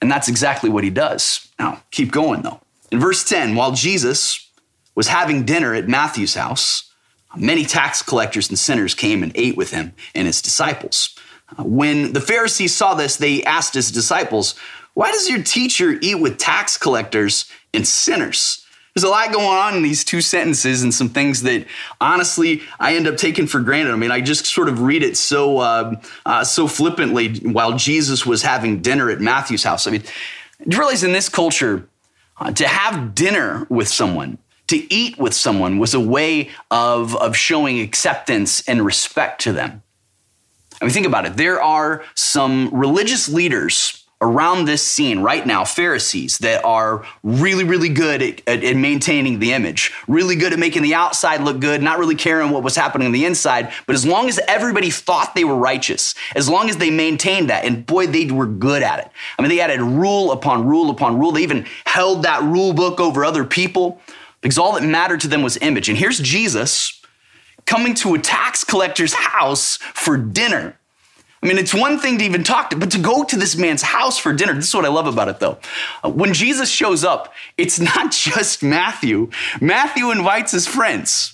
And 0.00 0.10
that's 0.10 0.28
exactly 0.28 0.70
what 0.70 0.84
he 0.84 0.90
does. 0.90 1.48
Now, 1.58 1.82
keep 1.90 2.12
going 2.12 2.42
though. 2.42 2.60
In 2.92 3.00
verse 3.00 3.24
10, 3.24 3.56
while 3.56 3.72
Jesus 3.72 4.48
was 4.94 5.08
having 5.08 5.44
dinner 5.44 5.74
at 5.74 5.88
Matthew's 5.88 6.34
house, 6.34 6.92
many 7.36 7.64
tax 7.64 8.02
collectors 8.02 8.48
and 8.48 8.58
sinners 8.58 8.94
came 8.94 9.22
and 9.24 9.32
ate 9.34 9.56
with 9.56 9.72
him 9.72 9.94
and 10.14 10.26
his 10.26 10.40
disciples. 10.40 11.13
When 11.58 12.12
the 12.12 12.20
Pharisees 12.20 12.74
saw 12.74 12.94
this, 12.94 13.16
they 13.16 13.42
asked 13.44 13.74
his 13.74 13.90
disciples, 13.90 14.54
Why 14.94 15.10
does 15.12 15.28
your 15.28 15.42
teacher 15.42 15.98
eat 16.00 16.16
with 16.16 16.38
tax 16.38 16.78
collectors 16.78 17.50
and 17.72 17.86
sinners? 17.86 18.64
There's 18.94 19.04
a 19.04 19.08
lot 19.08 19.32
going 19.32 19.46
on 19.46 19.76
in 19.76 19.82
these 19.82 20.04
two 20.04 20.20
sentences 20.20 20.84
and 20.84 20.94
some 20.94 21.08
things 21.08 21.42
that 21.42 21.66
honestly 22.00 22.62
I 22.78 22.94
end 22.94 23.08
up 23.08 23.16
taking 23.16 23.48
for 23.48 23.60
granted. 23.60 23.92
I 23.92 23.96
mean, 23.96 24.12
I 24.12 24.20
just 24.20 24.46
sort 24.46 24.68
of 24.68 24.82
read 24.82 25.02
it 25.02 25.16
so 25.16 25.58
uh, 25.58 26.00
uh, 26.24 26.44
so 26.44 26.68
flippantly 26.68 27.38
while 27.40 27.76
Jesus 27.76 28.24
was 28.24 28.42
having 28.42 28.82
dinner 28.82 29.10
at 29.10 29.20
Matthew's 29.20 29.64
house. 29.64 29.88
I 29.88 29.90
mean, 29.90 30.04
you 30.64 30.78
realize 30.78 31.02
in 31.02 31.12
this 31.12 31.28
culture, 31.28 31.88
uh, 32.38 32.52
to 32.52 32.66
have 32.66 33.14
dinner 33.14 33.66
with 33.68 33.88
someone, 33.88 34.38
to 34.68 34.92
eat 34.92 35.18
with 35.18 35.34
someone 35.34 35.78
was 35.78 35.94
a 35.94 36.00
way 36.00 36.50
of, 36.70 37.16
of 37.16 37.36
showing 37.36 37.80
acceptance 37.80 38.66
and 38.68 38.84
respect 38.84 39.40
to 39.42 39.52
them. 39.52 39.82
I 40.84 40.86
mean, 40.86 40.92
think 40.92 41.06
about 41.06 41.24
it. 41.24 41.38
There 41.38 41.62
are 41.62 42.04
some 42.14 42.68
religious 42.70 43.26
leaders 43.26 44.04
around 44.20 44.66
this 44.66 44.82
scene 44.82 45.20
right 45.20 45.46
now, 45.46 45.64
Pharisees, 45.64 46.36
that 46.38 46.62
are 46.62 47.06
really, 47.22 47.64
really 47.64 47.88
good 47.88 48.20
at, 48.20 48.42
at, 48.46 48.62
at, 48.62 48.76
maintaining 48.76 49.38
the 49.38 49.54
image, 49.54 49.94
really 50.06 50.36
good 50.36 50.52
at 50.52 50.58
making 50.58 50.82
the 50.82 50.94
outside 50.94 51.40
look 51.40 51.58
good, 51.58 51.82
not 51.82 51.98
really 51.98 52.14
caring 52.14 52.50
what 52.50 52.62
was 52.62 52.76
happening 52.76 53.06
on 53.06 53.12
the 53.12 53.24
inside. 53.24 53.72
But 53.86 53.94
as 53.94 54.04
long 54.04 54.28
as 54.28 54.38
everybody 54.46 54.90
thought 54.90 55.34
they 55.34 55.44
were 55.44 55.56
righteous, 55.56 56.14
as 56.36 56.50
long 56.50 56.68
as 56.68 56.76
they 56.76 56.90
maintained 56.90 57.48
that, 57.48 57.64
and 57.64 57.86
boy, 57.86 58.06
they 58.06 58.30
were 58.30 58.46
good 58.46 58.82
at 58.82 58.98
it. 58.98 59.10
I 59.38 59.42
mean, 59.42 59.48
they 59.48 59.60
added 59.60 59.80
rule 59.80 60.32
upon 60.32 60.66
rule 60.66 60.90
upon 60.90 61.18
rule. 61.18 61.32
They 61.32 61.44
even 61.44 61.64
held 61.86 62.24
that 62.24 62.42
rule 62.42 62.74
book 62.74 63.00
over 63.00 63.24
other 63.24 63.46
people 63.46 64.02
because 64.42 64.58
all 64.58 64.72
that 64.74 64.82
mattered 64.82 65.22
to 65.22 65.28
them 65.28 65.40
was 65.40 65.56
image. 65.62 65.88
And 65.88 65.96
here's 65.96 66.18
Jesus 66.18 67.00
coming 67.66 67.94
to 67.94 68.14
a 68.14 68.18
tax 68.18 68.64
collector's 68.64 69.14
house 69.14 69.76
for 69.76 70.16
dinner. 70.16 70.78
I 71.42 71.46
mean, 71.46 71.58
it's 71.58 71.74
one 71.74 71.98
thing 71.98 72.16
to 72.18 72.24
even 72.24 72.42
talk 72.42 72.70
to, 72.70 72.76
but 72.76 72.90
to 72.92 72.98
go 72.98 73.22
to 73.22 73.36
this 73.36 73.54
man's 73.56 73.82
house 73.82 74.16
for 74.16 74.32
dinner, 74.32 74.54
this 74.54 74.68
is 74.68 74.74
what 74.74 74.86
I 74.86 74.88
love 74.88 75.06
about 75.06 75.28
it 75.28 75.40
though. 75.40 75.58
Uh, 76.02 76.08
when 76.08 76.32
Jesus 76.32 76.70
shows 76.70 77.04
up, 77.04 77.34
it's 77.58 77.78
not 77.78 78.12
just 78.12 78.62
Matthew. 78.62 79.30
Matthew 79.60 80.10
invites 80.10 80.52
his 80.52 80.66
friends 80.66 81.33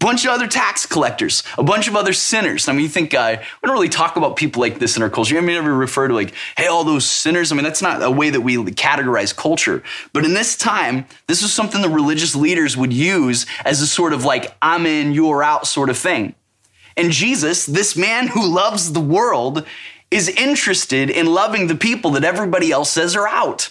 bunch 0.00 0.24
of 0.24 0.32
other 0.32 0.48
tax 0.48 0.86
collectors, 0.86 1.44
a 1.56 1.62
bunch 1.62 1.86
of 1.86 1.94
other 1.94 2.12
sinners. 2.12 2.68
I 2.68 2.72
mean, 2.72 2.82
you 2.82 2.88
think 2.88 3.14
uh, 3.14 3.36
we 3.38 3.66
don't 3.66 3.74
really 3.74 3.88
talk 3.88 4.16
about 4.16 4.34
people 4.34 4.60
like 4.60 4.78
this 4.78 4.96
in 4.96 5.02
our 5.02 5.10
culture. 5.10 5.36
I 5.36 5.40
mean, 5.40 5.54
never 5.54 5.72
refer 5.72 6.08
to 6.08 6.14
like, 6.14 6.34
hey, 6.56 6.66
all 6.66 6.82
those 6.82 7.04
sinners. 7.04 7.52
I 7.52 7.54
mean, 7.54 7.64
that's 7.64 7.82
not 7.82 8.02
a 8.02 8.10
way 8.10 8.30
that 8.30 8.40
we 8.40 8.56
categorize 8.56 9.36
culture. 9.36 9.82
But 10.12 10.24
in 10.24 10.34
this 10.34 10.56
time, 10.56 11.06
this 11.28 11.42
is 11.42 11.52
something 11.52 11.82
the 11.82 11.88
religious 11.88 12.34
leaders 12.34 12.76
would 12.76 12.92
use 12.92 13.46
as 13.64 13.80
a 13.80 13.86
sort 13.86 14.12
of 14.12 14.24
like, 14.24 14.56
I'm 14.60 14.86
in, 14.86 15.12
you're 15.12 15.44
out 15.44 15.66
sort 15.66 15.90
of 15.90 15.98
thing. 15.98 16.34
And 16.96 17.12
Jesus, 17.12 17.66
this 17.66 17.96
man 17.96 18.28
who 18.28 18.44
loves 18.44 18.92
the 18.92 19.00
world, 19.00 19.66
is 20.10 20.28
interested 20.28 21.08
in 21.08 21.26
loving 21.26 21.68
the 21.68 21.76
people 21.76 22.10
that 22.12 22.24
everybody 22.24 22.72
else 22.72 22.90
says 22.90 23.14
are 23.14 23.28
out. 23.28 23.70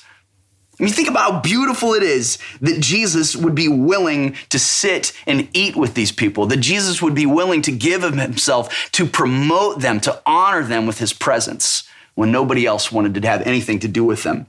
I 0.79 0.83
mean, 0.83 0.93
think 0.93 1.09
about 1.09 1.31
how 1.31 1.39
beautiful 1.41 1.93
it 1.93 2.03
is 2.03 2.37
that 2.61 2.79
Jesus 2.79 3.35
would 3.35 3.53
be 3.53 3.67
willing 3.67 4.35
to 4.49 4.57
sit 4.57 5.11
and 5.27 5.49
eat 5.51 5.75
with 5.75 5.93
these 5.93 6.13
people, 6.13 6.45
that 6.45 6.61
Jesus 6.61 7.01
would 7.01 7.15
be 7.15 7.25
willing 7.25 7.61
to 7.63 7.71
give 7.71 8.05
of 8.05 8.15
himself 8.15 8.89
to 8.93 9.05
promote 9.05 9.81
them, 9.81 9.99
to 10.01 10.21
honor 10.25 10.63
them 10.63 10.87
with 10.87 10.99
his 10.99 11.11
presence 11.11 11.83
when 12.15 12.31
nobody 12.31 12.65
else 12.65 12.93
wanted 12.93 13.13
to 13.13 13.27
have 13.27 13.41
anything 13.45 13.79
to 13.79 13.89
do 13.89 14.05
with 14.05 14.23
them. 14.23 14.47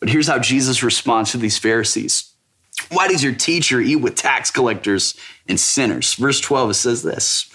But 0.00 0.10
here's 0.10 0.28
how 0.28 0.38
Jesus 0.38 0.82
responds 0.82 1.30
to 1.30 1.38
these 1.38 1.56
Pharisees. 1.56 2.30
Why 2.90 3.08
does 3.08 3.22
your 3.22 3.34
teacher 3.34 3.80
eat 3.80 3.96
with 3.96 4.16
tax 4.16 4.50
collectors 4.50 5.14
and 5.48 5.58
sinners? 5.58 6.12
Verse 6.14 6.40
12, 6.40 6.70
it 6.70 6.74
says 6.74 7.02
this 7.02 7.50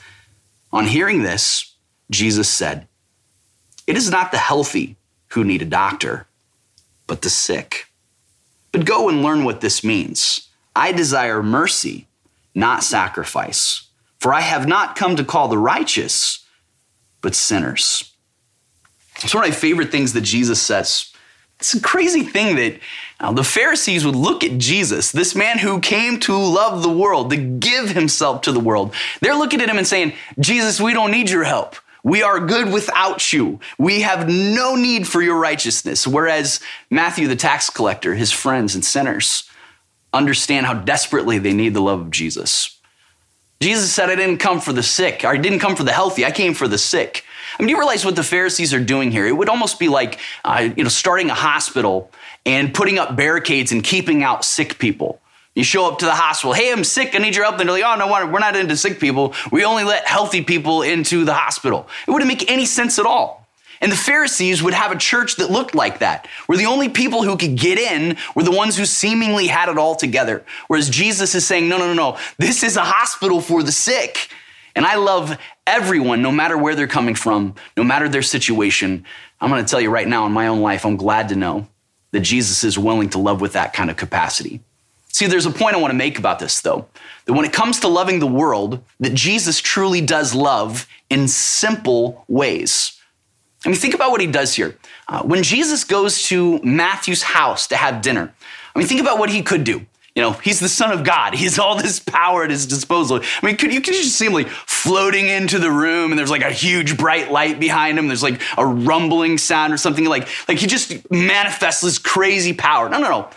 On 0.71 0.85
hearing 0.85 1.21
this, 1.21 1.75
Jesus 2.09 2.49
said, 2.49 2.87
It 3.85 3.97
is 3.97 4.09
not 4.09 4.31
the 4.31 4.39
healthy 4.39 4.95
who 5.29 5.43
need 5.43 5.61
a 5.61 5.65
doctor, 5.65 6.25
but 7.05 7.21
the 7.21 7.29
sick. 7.29 7.88
But 8.71 8.85
go 8.85 9.09
and 9.09 9.23
learn 9.23 9.43
what 9.43 9.61
this 9.61 9.83
means. 9.83 10.47
I 10.75 10.91
desire 10.91 11.41
mercy, 11.41 12.07
not 12.53 12.83
sacrifice, 12.83 13.87
for 14.19 14.33
I 14.33 14.41
have 14.41 14.67
not 14.67 14.95
come 14.95 15.15
to 15.15 15.23
call 15.23 15.47
the 15.47 15.57
righteous, 15.57 16.45
but 17.21 17.35
sinners. 17.35 18.13
It's 19.23 19.33
one 19.33 19.43
of 19.43 19.49
my 19.49 19.55
favorite 19.55 19.91
things 19.91 20.13
that 20.13 20.21
Jesus 20.21 20.61
says. 20.61 21.11
It's 21.59 21.73
a 21.73 21.81
crazy 21.81 22.23
thing 22.23 22.55
that 22.55 22.79
uh, 23.19 23.33
the 23.33 23.43
Pharisees 23.43 24.05
would 24.05 24.15
look 24.15 24.45
at 24.45 24.57
Jesus, 24.57 25.11
this 25.11 25.35
man 25.35 25.57
who 25.57 25.81
came 25.81 26.19
to 26.21 26.37
love 26.37 26.83
the 26.83 26.89
world, 26.89 27.31
to 27.31 27.37
give 27.37 27.89
himself 27.89 28.41
to 28.43 28.53
the 28.53 28.61
world. 28.61 28.93
They're 29.19 29.35
looking 29.35 29.59
at 29.59 29.67
him 29.67 29.77
and 29.77 29.87
saying, 29.87 30.13
Jesus, 30.39 30.79
we 30.79 30.93
don't 30.93 31.11
need 31.11 31.29
your 31.29 31.43
help. 31.43 31.75
We 32.03 32.23
are 32.23 32.39
good 32.39 32.71
without 32.71 33.33
you. 33.33 33.59
We 33.77 34.01
have 34.01 34.29
no 34.29 34.75
need 34.75 35.07
for 35.07 35.21
your 35.21 35.37
righteousness. 35.37 36.07
Whereas 36.07 36.59
Matthew, 36.89 37.27
the 37.27 37.35
tax 37.35 37.69
collector, 37.69 38.15
his 38.15 38.31
friends 38.31 38.75
and 38.75 38.85
sinners, 38.85 39.49
understand 40.13 40.65
how 40.65 40.73
desperately 40.73 41.37
they 41.37 41.53
need 41.53 41.73
the 41.73 41.81
love 41.81 42.01
of 42.01 42.11
Jesus. 42.11 42.77
Jesus 43.61 43.91
said, 43.91 44.09
I 44.09 44.15
didn't 44.15 44.37
come 44.37 44.61
for 44.61 44.71
the 44.71 44.83
sick, 44.83 45.25
I 45.25 45.35
didn't 45.35 45.59
come 45.59 45.75
for 45.75 45.83
the 45.83 45.91
healthy, 45.91 46.25
I 46.25 46.31
came 46.31 46.53
for 46.53 46.67
the 46.67 46.77
sick. 46.77 47.25
I 47.57 47.61
mean, 47.61 47.69
you 47.69 47.77
realize 47.77 48.05
what 48.05 48.15
the 48.15 48.23
Pharisees 48.23 48.73
are 48.73 48.79
doing 48.79 49.11
here? 49.11 49.27
It 49.27 49.35
would 49.35 49.49
almost 49.49 49.79
be 49.79 49.89
like, 49.89 50.19
uh, 50.45 50.69
you 50.77 50.83
know, 50.83 50.89
starting 50.89 51.29
a 51.29 51.33
hospital 51.33 52.09
and 52.45 52.73
putting 52.73 52.99
up 52.99 53.17
barricades 53.17 53.73
and 53.73 53.83
keeping 53.83 54.23
out 54.23 54.45
sick 54.45 54.79
people. 54.79 55.19
You 55.59 55.65
show 55.65 55.91
up 55.91 55.99
to 55.99 56.05
the 56.05 56.15
hospital, 56.15 56.53
hey, 56.53 56.71
I'm 56.71 56.85
sick, 56.85 57.13
I 57.15 57.17
need 57.17 57.35
your 57.35 57.43
help. 57.43 57.59
And 57.59 57.67
they're 57.67 57.81
like, 57.81 57.83
oh, 57.83 57.97
no, 57.97 58.07
we're 58.31 58.39
not 58.39 58.55
into 58.55 58.77
sick 58.77 58.97
people. 58.97 59.33
We 59.51 59.65
only 59.65 59.83
let 59.83 60.07
healthy 60.07 60.41
people 60.41 60.83
into 60.83 61.25
the 61.25 61.33
hospital. 61.33 61.85
It 62.07 62.11
wouldn't 62.11 62.29
make 62.29 62.49
any 62.49 62.65
sense 62.65 62.97
at 62.97 63.05
all. 63.05 63.45
And 63.81 63.91
the 63.91 63.97
Pharisees 63.97 64.63
would 64.63 64.73
have 64.73 64.93
a 64.93 64.97
church 64.97 65.35
that 65.35 65.51
looked 65.51 65.75
like 65.75 65.99
that, 65.99 66.27
where 66.45 66.57
the 66.57 66.67
only 66.67 66.87
people 66.87 67.23
who 67.23 67.35
could 67.35 67.57
get 67.57 67.77
in 67.77 68.15
were 68.35 68.43
the 68.43 68.55
ones 68.55 68.77
who 68.77 68.85
seemingly 68.85 69.47
had 69.47 69.67
it 69.67 69.77
all 69.77 69.97
together. 69.97 70.45
Whereas 70.69 70.89
Jesus 70.89 71.35
is 71.35 71.45
saying, 71.45 71.67
no, 71.67 71.77
no, 71.77 71.87
no, 71.87 71.93
no, 71.93 72.17
this 72.37 72.63
is 72.63 72.77
a 72.77 72.85
hospital 72.85 73.41
for 73.41 73.61
the 73.61 73.73
sick. 73.73 74.29
And 74.77 74.85
I 74.85 74.95
love 74.95 75.37
everyone, 75.67 76.21
no 76.21 76.31
matter 76.31 76.57
where 76.57 76.73
they're 76.73 76.87
coming 76.87 77.15
from, 77.15 77.55
no 77.75 77.83
matter 77.83 78.07
their 78.07 78.21
situation. 78.21 79.03
I'm 79.41 79.49
going 79.49 79.65
to 79.65 79.69
tell 79.69 79.81
you 79.81 79.89
right 79.89 80.07
now 80.07 80.25
in 80.25 80.31
my 80.31 80.47
own 80.47 80.61
life, 80.61 80.85
I'm 80.85 80.95
glad 80.95 81.27
to 81.29 81.35
know 81.35 81.67
that 82.11 82.21
Jesus 82.21 82.63
is 82.63 82.79
willing 82.79 83.09
to 83.09 83.19
love 83.19 83.41
with 83.41 83.51
that 83.53 83.73
kind 83.73 83.89
of 83.89 83.97
capacity. 83.97 84.61
See, 85.11 85.27
there's 85.27 85.45
a 85.45 85.51
point 85.51 85.75
I 85.75 85.79
want 85.79 85.91
to 85.91 85.97
make 85.97 86.17
about 86.19 86.39
this, 86.39 86.61
though. 86.61 86.87
That 87.25 87.33
when 87.33 87.45
it 87.45 87.53
comes 87.53 87.79
to 87.81 87.87
loving 87.87 88.19
the 88.19 88.27
world, 88.27 88.83
that 88.99 89.13
Jesus 89.13 89.59
truly 89.59 90.01
does 90.01 90.33
love 90.33 90.87
in 91.09 91.27
simple 91.27 92.25
ways. 92.27 92.99
I 93.65 93.69
mean, 93.69 93.77
think 93.77 93.93
about 93.93 94.11
what 94.11 94.21
he 94.21 94.27
does 94.27 94.53
here. 94.53 94.77
Uh, 95.07 95.23
when 95.23 95.43
Jesus 95.43 95.83
goes 95.83 96.23
to 96.23 96.59
Matthew's 96.59 97.23
house 97.23 97.67
to 97.67 97.75
have 97.75 98.01
dinner, 98.01 98.33
I 98.73 98.79
mean, 98.79 98.87
think 98.87 99.01
about 99.01 99.19
what 99.19 99.29
he 99.29 99.41
could 99.41 99.63
do. 99.63 99.85
You 100.15 100.23
know, 100.23 100.31
he's 100.31 100.59
the 100.59 100.69
son 100.69 100.91
of 100.91 101.03
God. 101.03 101.33
He 101.39 101.45
has 101.45 101.59
all 101.59 101.75
this 101.75 101.99
power 101.99 102.43
at 102.43 102.49
his 102.49 102.65
disposal. 102.65 103.21
I 103.21 103.45
mean, 103.45 103.57
could 103.57 103.73
you 103.73 103.81
could 103.81 103.93
just 103.93 104.17
see 104.17 104.25
him 104.25 104.33
like 104.33 104.47
floating 104.49 105.27
into 105.27 105.59
the 105.59 105.71
room 105.71 106.11
and 106.11 106.19
there's 106.19 106.29
like 106.29 106.43
a 106.43 106.51
huge 106.51 106.97
bright 106.97 107.31
light 107.31 107.59
behind 107.59 107.97
him. 107.97 108.07
There's 108.07 108.23
like 108.23 108.41
a 108.57 108.65
rumbling 108.65 109.37
sound 109.37 109.73
or 109.73 109.77
something 109.77 110.05
like 110.05 110.27
like 110.47 110.57
he 110.57 110.67
just 110.67 111.09
manifests 111.11 111.81
this 111.81 111.97
crazy 111.99 112.53
power. 112.53 112.89
No, 112.89 112.99
no, 112.99 113.09
no. 113.09 113.29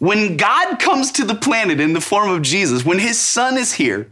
When 0.00 0.38
God 0.38 0.78
comes 0.78 1.12
to 1.12 1.26
the 1.26 1.34
planet 1.34 1.78
in 1.78 1.92
the 1.92 2.00
form 2.00 2.30
of 2.30 2.40
Jesus, 2.40 2.86
when 2.86 2.98
his 2.98 3.20
son 3.20 3.58
is 3.58 3.74
here, 3.74 4.10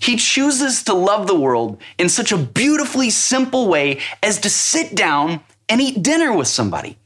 he 0.00 0.16
chooses 0.16 0.84
to 0.84 0.94
love 0.94 1.26
the 1.26 1.34
world 1.34 1.82
in 1.98 2.08
such 2.08 2.30
a 2.30 2.38
beautifully 2.38 3.10
simple 3.10 3.68
way 3.68 4.00
as 4.22 4.38
to 4.38 4.48
sit 4.48 4.94
down 4.94 5.40
and 5.68 5.80
eat 5.80 6.00
dinner 6.00 6.32
with 6.32 6.46
somebody. 6.46 6.96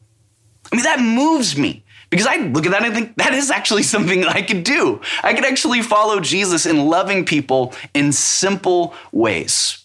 I 0.70 0.76
mean, 0.76 0.84
that 0.84 1.00
moves 1.00 1.56
me 1.56 1.82
because 2.11 2.26
I 2.26 2.37
look 2.37 2.66
at 2.66 2.73
that 2.73 2.84
and 2.84 2.94
think 2.94 3.16
that 3.16 3.32
is 3.32 3.50
actually 3.50 3.82
something 3.94 4.20
that 4.20 4.37
I 4.37 4.42
could 4.42 4.64
do. 4.64 5.00
I 5.23 5.32
could 5.32 5.46
actually 5.46 5.80
follow 5.80 6.20
Jesus 6.20 6.66
in 6.66 6.87
loving 6.87 7.25
people 7.25 7.73
in 7.94 8.12
simple 8.12 8.94
ways. 9.12 9.82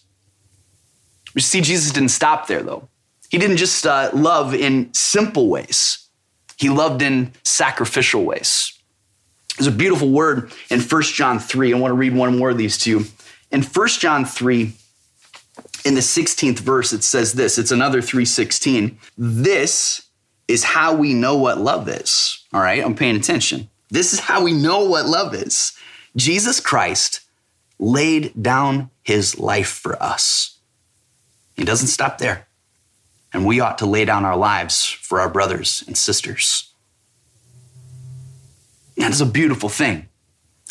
You 1.34 1.40
see, 1.40 1.62
Jesus 1.62 1.90
didn't 1.90 2.10
stop 2.10 2.48
there 2.48 2.62
though. 2.62 2.86
He 3.30 3.38
didn't 3.38 3.56
just 3.56 3.86
uh, 3.86 4.10
love 4.12 4.52
in 4.52 4.92
simple 4.92 5.48
ways. 5.48 6.09
He 6.60 6.68
loved 6.68 7.00
in 7.00 7.32
sacrificial 7.42 8.22
ways. 8.22 8.78
There's 9.56 9.66
a 9.66 9.72
beautiful 9.72 10.10
word 10.10 10.52
in 10.68 10.80
1 10.80 11.02
John 11.04 11.38
3. 11.38 11.72
I 11.72 11.78
want 11.78 11.90
to 11.90 11.96
read 11.96 12.14
one 12.14 12.36
more 12.36 12.50
of 12.50 12.58
these 12.58 12.76
to 12.78 12.90
you. 12.90 13.04
In 13.50 13.62
1 13.62 13.88
John 13.88 14.26
3, 14.26 14.74
in 15.86 15.94
the 15.94 16.02
16th 16.02 16.58
verse, 16.58 16.92
it 16.92 17.02
says 17.02 17.32
this. 17.32 17.56
It's 17.56 17.70
another 17.70 18.02
316. 18.02 18.98
This 19.16 20.02
is 20.48 20.62
how 20.62 20.94
we 20.94 21.14
know 21.14 21.34
what 21.34 21.56
love 21.56 21.88
is. 21.88 22.44
All 22.52 22.60
right, 22.60 22.84
I'm 22.84 22.94
paying 22.94 23.16
attention. 23.16 23.70
This 23.88 24.12
is 24.12 24.20
how 24.20 24.44
we 24.44 24.52
know 24.52 24.84
what 24.84 25.06
love 25.06 25.34
is. 25.34 25.72
Jesus 26.14 26.60
Christ 26.60 27.20
laid 27.78 28.34
down 28.42 28.90
his 29.02 29.38
life 29.38 29.70
for 29.70 30.00
us. 30.02 30.58
He 31.56 31.64
doesn't 31.64 31.88
stop 31.88 32.18
there 32.18 32.46
and 33.32 33.46
we 33.46 33.60
ought 33.60 33.78
to 33.78 33.86
lay 33.86 34.04
down 34.04 34.24
our 34.24 34.36
lives 34.36 34.84
for 34.84 35.20
our 35.20 35.28
brothers 35.28 35.84
and 35.86 35.96
sisters. 35.96 36.72
That 38.96 39.12
is 39.12 39.20
a 39.20 39.26
beautiful 39.26 39.68
thing. 39.68 40.08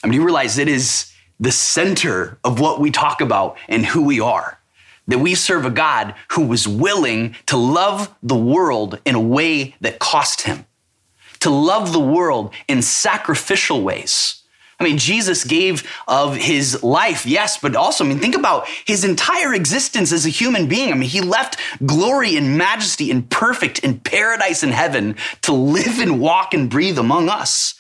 I 0.03 0.07
mean, 0.07 0.13
you 0.13 0.23
realize 0.23 0.57
it 0.57 0.67
is 0.67 1.11
the 1.39 1.51
center 1.51 2.37
of 2.43 2.59
what 2.59 2.79
we 2.79 2.91
talk 2.91 3.21
about 3.21 3.57
and 3.67 3.85
who 3.85 4.03
we 4.03 4.19
are. 4.19 4.59
That 5.07 5.19
we 5.19 5.33
serve 5.33 5.65
a 5.65 5.71
God 5.71 6.13
who 6.31 6.45
was 6.45 6.67
willing 6.67 7.35
to 7.47 7.57
love 7.57 8.13
the 8.21 8.35
world 8.35 8.99
in 9.05 9.15
a 9.15 9.19
way 9.19 9.75
that 9.81 9.99
cost 9.99 10.41
him, 10.41 10.65
to 11.39 11.49
love 11.49 11.93
the 11.93 11.99
world 11.99 12.53
in 12.67 12.81
sacrificial 12.81 13.81
ways 13.81 14.38
I 14.79 14.85
mean, 14.85 14.97
Jesus 14.97 15.43
gave 15.43 15.83
of 16.07 16.37
his 16.37 16.81
life, 16.83 17.25
yes, 17.25 17.57
but 17.57 17.75
also, 17.75 18.05
I 18.05 18.07
mean, 18.07 18.19
think 18.19 18.35
about 18.35 18.65
his 18.85 19.03
entire 19.03 19.53
existence 19.53 20.13
as 20.13 20.25
a 20.25 20.29
human 20.29 20.67
being. 20.69 20.91
I 20.91 20.95
mean, 20.95 21.09
he 21.09 21.19
left 21.19 21.59
glory 21.85 22.37
and 22.37 22.57
majesty 22.57 23.11
and 23.11 23.29
perfect 23.29 23.79
in 23.79 23.99
paradise 23.99 24.63
in 24.63 24.69
heaven 24.69 25.17
to 25.41 25.51
live 25.51 25.99
and 25.99 26.21
walk 26.21 26.53
and 26.53 26.69
breathe 26.69 26.97
among 26.97 27.27
us. 27.27 27.73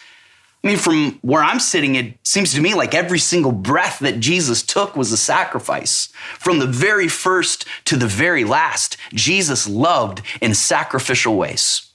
I 0.61 0.67
mean, 0.67 0.77
from 0.77 1.19
where 1.21 1.41
I'm 1.41 1.61
sitting, 1.61 1.95
it 1.95 2.15
seems 2.23 2.53
to 2.53 2.59
me 2.61 2.73
like 2.73 2.93
every 2.93 3.19
single 3.19 3.53
breath 3.53 3.99
that 3.99 4.19
Jesus 4.19 4.61
took 4.61 4.97
was 4.97 5.13
a 5.13 5.17
sacrifice. 5.17 6.07
From 6.37 6.59
the 6.59 6.67
very 6.67 7.07
first 7.07 7.65
to 7.85 7.95
the 7.95 8.07
very 8.07 8.43
last, 8.43 8.97
Jesus 9.13 9.69
loved 9.69 10.21
in 10.41 10.53
sacrificial 10.53 11.37
ways 11.37 11.88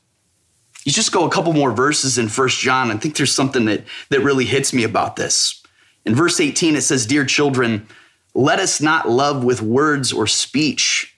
you 0.84 0.92
just 0.92 1.12
go 1.12 1.26
a 1.26 1.30
couple 1.30 1.52
more 1.52 1.72
verses 1.72 2.18
in 2.18 2.28
First 2.28 2.58
John. 2.58 2.90
I 2.90 2.96
think 2.96 3.16
there's 3.16 3.34
something 3.34 3.64
that, 3.64 3.84
that 4.10 4.20
really 4.20 4.44
hits 4.44 4.72
me 4.72 4.84
about 4.84 5.16
this. 5.16 5.62
In 6.04 6.14
verse 6.14 6.38
18, 6.38 6.76
it 6.76 6.82
says, 6.82 7.06
Dear 7.06 7.24
children, 7.24 7.86
let 8.34 8.58
us 8.58 8.80
not 8.80 9.08
love 9.08 9.44
with 9.44 9.62
words 9.62 10.12
or 10.12 10.26
speech, 10.26 11.16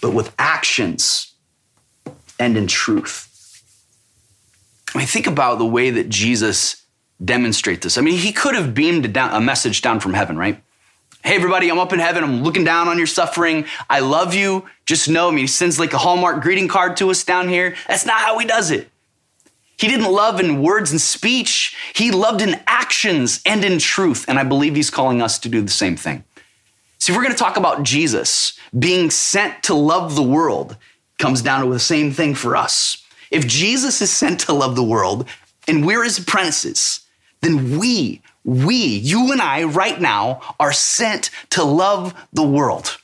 but 0.00 0.12
with 0.12 0.34
actions 0.38 1.32
and 2.40 2.56
in 2.56 2.66
truth. 2.66 3.30
I 4.94 4.98
mean, 4.98 5.06
think 5.06 5.26
about 5.26 5.58
the 5.58 5.66
way 5.66 5.90
that 5.90 6.08
Jesus 6.08 6.82
demonstrates 7.24 7.84
this. 7.84 7.98
I 7.98 8.00
mean, 8.00 8.18
he 8.18 8.32
could 8.32 8.54
have 8.54 8.74
beamed 8.74 9.12
down, 9.12 9.30
a 9.32 9.40
message 9.40 9.82
down 9.82 10.00
from 10.00 10.14
heaven, 10.14 10.36
right? 10.36 10.60
Hey, 11.24 11.36
everybody, 11.36 11.70
I'm 11.70 11.78
up 11.78 11.94
in 11.94 12.00
heaven. 12.00 12.22
I'm 12.22 12.42
looking 12.42 12.64
down 12.64 12.86
on 12.86 12.98
your 12.98 13.06
suffering. 13.06 13.64
I 13.88 14.00
love 14.00 14.34
you. 14.34 14.66
Just 14.84 15.08
know 15.08 15.32
me. 15.32 15.40
He 15.40 15.46
sends 15.46 15.80
like 15.80 15.94
a 15.94 15.98
Hallmark 15.98 16.42
greeting 16.42 16.68
card 16.68 16.98
to 16.98 17.10
us 17.10 17.24
down 17.24 17.48
here. 17.48 17.76
That's 17.88 18.04
not 18.04 18.20
how 18.20 18.38
he 18.38 18.46
does 18.46 18.70
it. 18.70 18.90
He 19.78 19.88
didn't 19.88 20.12
love 20.12 20.38
in 20.38 20.60
words 20.60 20.90
and 20.90 21.00
speech, 21.00 21.74
he 21.94 22.10
loved 22.10 22.42
in 22.42 22.60
actions 22.66 23.40
and 23.46 23.64
in 23.64 23.78
truth. 23.78 24.26
And 24.28 24.38
I 24.38 24.44
believe 24.44 24.76
he's 24.76 24.90
calling 24.90 25.22
us 25.22 25.38
to 25.38 25.48
do 25.48 25.62
the 25.62 25.70
same 25.70 25.96
thing. 25.96 26.24
See, 26.98 27.10
if 27.10 27.16
we're 27.16 27.24
going 27.24 27.34
to 27.34 27.42
talk 27.42 27.56
about 27.56 27.84
Jesus 27.84 28.58
being 28.78 29.10
sent 29.10 29.62
to 29.62 29.74
love 29.74 30.16
the 30.16 30.22
world, 30.22 30.76
comes 31.18 31.40
down 31.40 31.64
to 31.64 31.72
the 31.72 31.80
same 31.80 32.12
thing 32.12 32.34
for 32.34 32.54
us. 32.54 33.02
If 33.30 33.46
Jesus 33.46 34.02
is 34.02 34.10
sent 34.10 34.40
to 34.40 34.52
love 34.52 34.76
the 34.76 34.84
world 34.84 35.26
and 35.66 35.86
we're 35.86 36.04
his 36.04 36.18
apprentices, 36.18 37.00
then 37.40 37.78
we 37.78 38.20
we, 38.44 38.76
you 38.76 39.32
and 39.32 39.40
I, 39.40 39.64
right 39.64 39.98
now, 40.00 40.42
are 40.60 40.72
sent 40.72 41.30
to 41.50 41.64
love 41.64 42.14
the 42.32 42.42
world. 42.42 42.98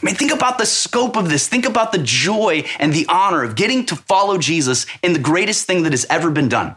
I 0.00 0.06
mean, 0.06 0.14
think 0.14 0.32
about 0.32 0.58
the 0.58 0.66
scope 0.66 1.16
of 1.16 1.28
this. 1.28 1.48
Think 1.48 1.66
about 1.66 1.92
the 1.92 1.98
joy 1.98 2.64
and 2.78 2.92
the 2.92 3.06
honor 3.08 3.42
of 3.42 3.56
getting 3.56 3.86
to 3.86 3.96
follow 3.96 4.38
Jesus 4.38 4.86
in 5.02 5.12
the 5.12 5.18
greatest 5.18 5.66
thing 5.66 5.84
that 5.84 5.92
has 5.92 6.06
ever 6.08 6.30
been 6.30 6.48
done. 6.48 6.76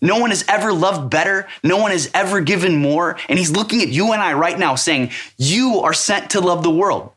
No 0.00 0.18
one 0.18 0.30
has 0.30 0.44
ever 0.48 0.72
loved 0.72 1.10
better. 1.10 1.46
No 1.62 1.78
one 1.78 1.90
has 1.90 2.10
ever 2.12 2.40
given 2.40 2.76
more. 2.76 3.16
And 3.28 3.38
he's 3.38 3.50
looking 3.50 3.80
at 3.82 3.88
you 3.88 4.12
and 4.12 4.20
I 4.20 4.34
right 4.34 4.58
now 4.58 4.74
saying, 4.74 5.10
You 5.38 5.80
are 5.80 5.94
sent 5.94 6.30
to 6.30 6.40
love 6.40 6.62
the 6.62 6.70
world. 6.70 7.12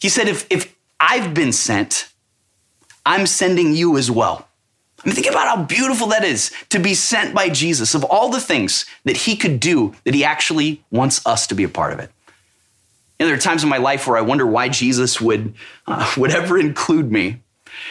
He 0.00 0.08
said, 0.08 0.26
If, 0.26 0.46
if 0.50 0.74
I've 0.98 1.34
been 1.34 1.52
sent, 1.52 2.08
I'm 3.06 3.26
sending 3.26 3.74
you 3.74 3.96
as 3.96 4.10
well. 4.10 4.48
I 5.04 5.08
mean, 5.08 5.14
think 5.14 5.28
about 5.28 5.48
how 5.48 5.64
beautiful 5.64 6.08
that 6.08 6.24
is 6.24 6.52
to 6.68 6.78
be 6.78 6.94
sent 6.94 7.34
by 7.34 7.48
Jesus. 7.48 7.94
Of 7.94 8.04
all 8.04 8.28
the 8.28 8.40
things 8.40 8.86
that 9.04 9.16
he 9.16 9.36
could 9.36 9.58
do, 9.58 9.94
that 10.04 10.14
he 10.14 10.24
actually 10.24 10.82
wants 10.90 11.24
us 11.26 11.46
to 11.48 11.54
be 11.54 11.64
a 11.64 11.68
part 11.68 11.92
of 11.92 11.98
it. 11.98 12.10
And 13.18 13.28
there 13.28 13.36
are 13.36 13.40
times 13.40 13.62
in 13.62 13.68
my 13.68 13.78
life 13.78 14.06
where 14.06 14.16
I 14.16 14.22
wonder 14.22 14.46
why 14.46 14.68
Jesus 14.68 15.20
would, 15.20 15.54
uh, 15.86 16.12
would 16.16 16.30
ever 16.30 16.58
include 16.58 17.10
me 17.10 17.40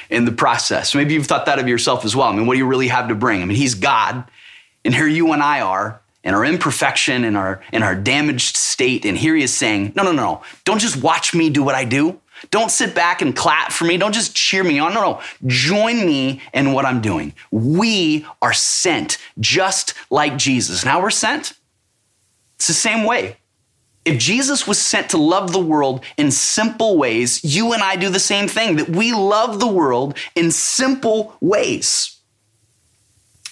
in 0.10 0.26
the 0.26 0.32
process. 0.32 0.96
Maybe 0.96 1.14
you've 1.14 1.28
thought 1.28 1.46
that 1.46 1.60
of 1.60 1.68
yourself 1.68 2.06
as 2.06 2.16
well. 2.16 2.28
I 2.28 2.36
mean, 2.36 2.48
what 2.48 2.54
do 2.54 2.60
you 2.60 2.68
really 2.68 2.88
have 2.88 3.08
to 3.10 3.16
bring? 3.16 3.42
I 3.42 3.46
mean, 3.46 3.58
he's 3.58 3.76
God, 3.76 4.24
and 4.86 4.94
here 4.94 5.08
you 5.08 5.32
and 5.34 5.44
I 5.44 5.62
are 5.62 6.02
in 6.24 6.34
our 6.34 6.46
imperfection, 6.46 7.24
in 7.24 7.36
our, 7.36 7.62
in 7.72 7.84
our 7.84 7.96
damaged 7.96 8.56
state. 8.56 9.06
And 9.06 9.18
here 9.18 9.36
he 9.36 9.44
is 9.44 9.54
saying, 9.54 9.94
no, 9.96 10.04
no, 10.04 10.12
no, 10.12 10.44
don't 10.66 10.80
just 10.80 11.02
watch 11.02 11.34
me 11.34 11.50
do 11.50 11.64
what 11.64 11.76
I 11.76 11.86
do. 11.86 12.20
Don't 12.50 12.72
sit 12.72 12.96
back 12.96 13.22
and 13.22 13.36
clap 13.36 13.72
for 13.72 13.86
me. 13.86 13.98
Don't 13.98 14.14
just 14.14 14.36
cheer 14.36 14.64
me 14.64 14.80
on. 14.80 14.94
No, 14.94 15.02
no. 15.02 15.22
Join 15.46 16.06
me 16.06 16.42
in 16.54 16.74
what 16.74 16.86
I'm 16.86 17.02
doing. 17.02 17.34
We 17.52 18.26
are 18.42 18.54
sent 18.54 19.18
just 19.40 19.94
like 20.10 20.38
Jesus. 20.38 20.84
Now 20.84 21.02
we're 21.02 21.12
sent. 21.12 21.54
It's 22.56 22.68
the 22.68 22.74
same 22.74 23.06
way. 23.06 23.38
If 24.04 24.18
Jesus 24.18 24.68
was 24.68 24.80
sent 24.80 25.12
to 25.12 25.18
love 25.18 25.52
the 25.52 25.60
world 25.60 26.04
in 26.18 26.32
simple 26.32 26.98
ways, 26.98 27.44
you 27.44 27.74
and 27.74 27.84
I 27.84 27.96
do 27.96 28.10
the 28.10 28.20
same 28.20 28.48
thing, 28.48 28.78
that 28.78 28.90
we 28.90 29.14
love 29.14 29.60
the 29.60 29.68
world 29.68 30.18
in 30.34 30.50
simple 30.50 31.36
ways. 31.40 32.18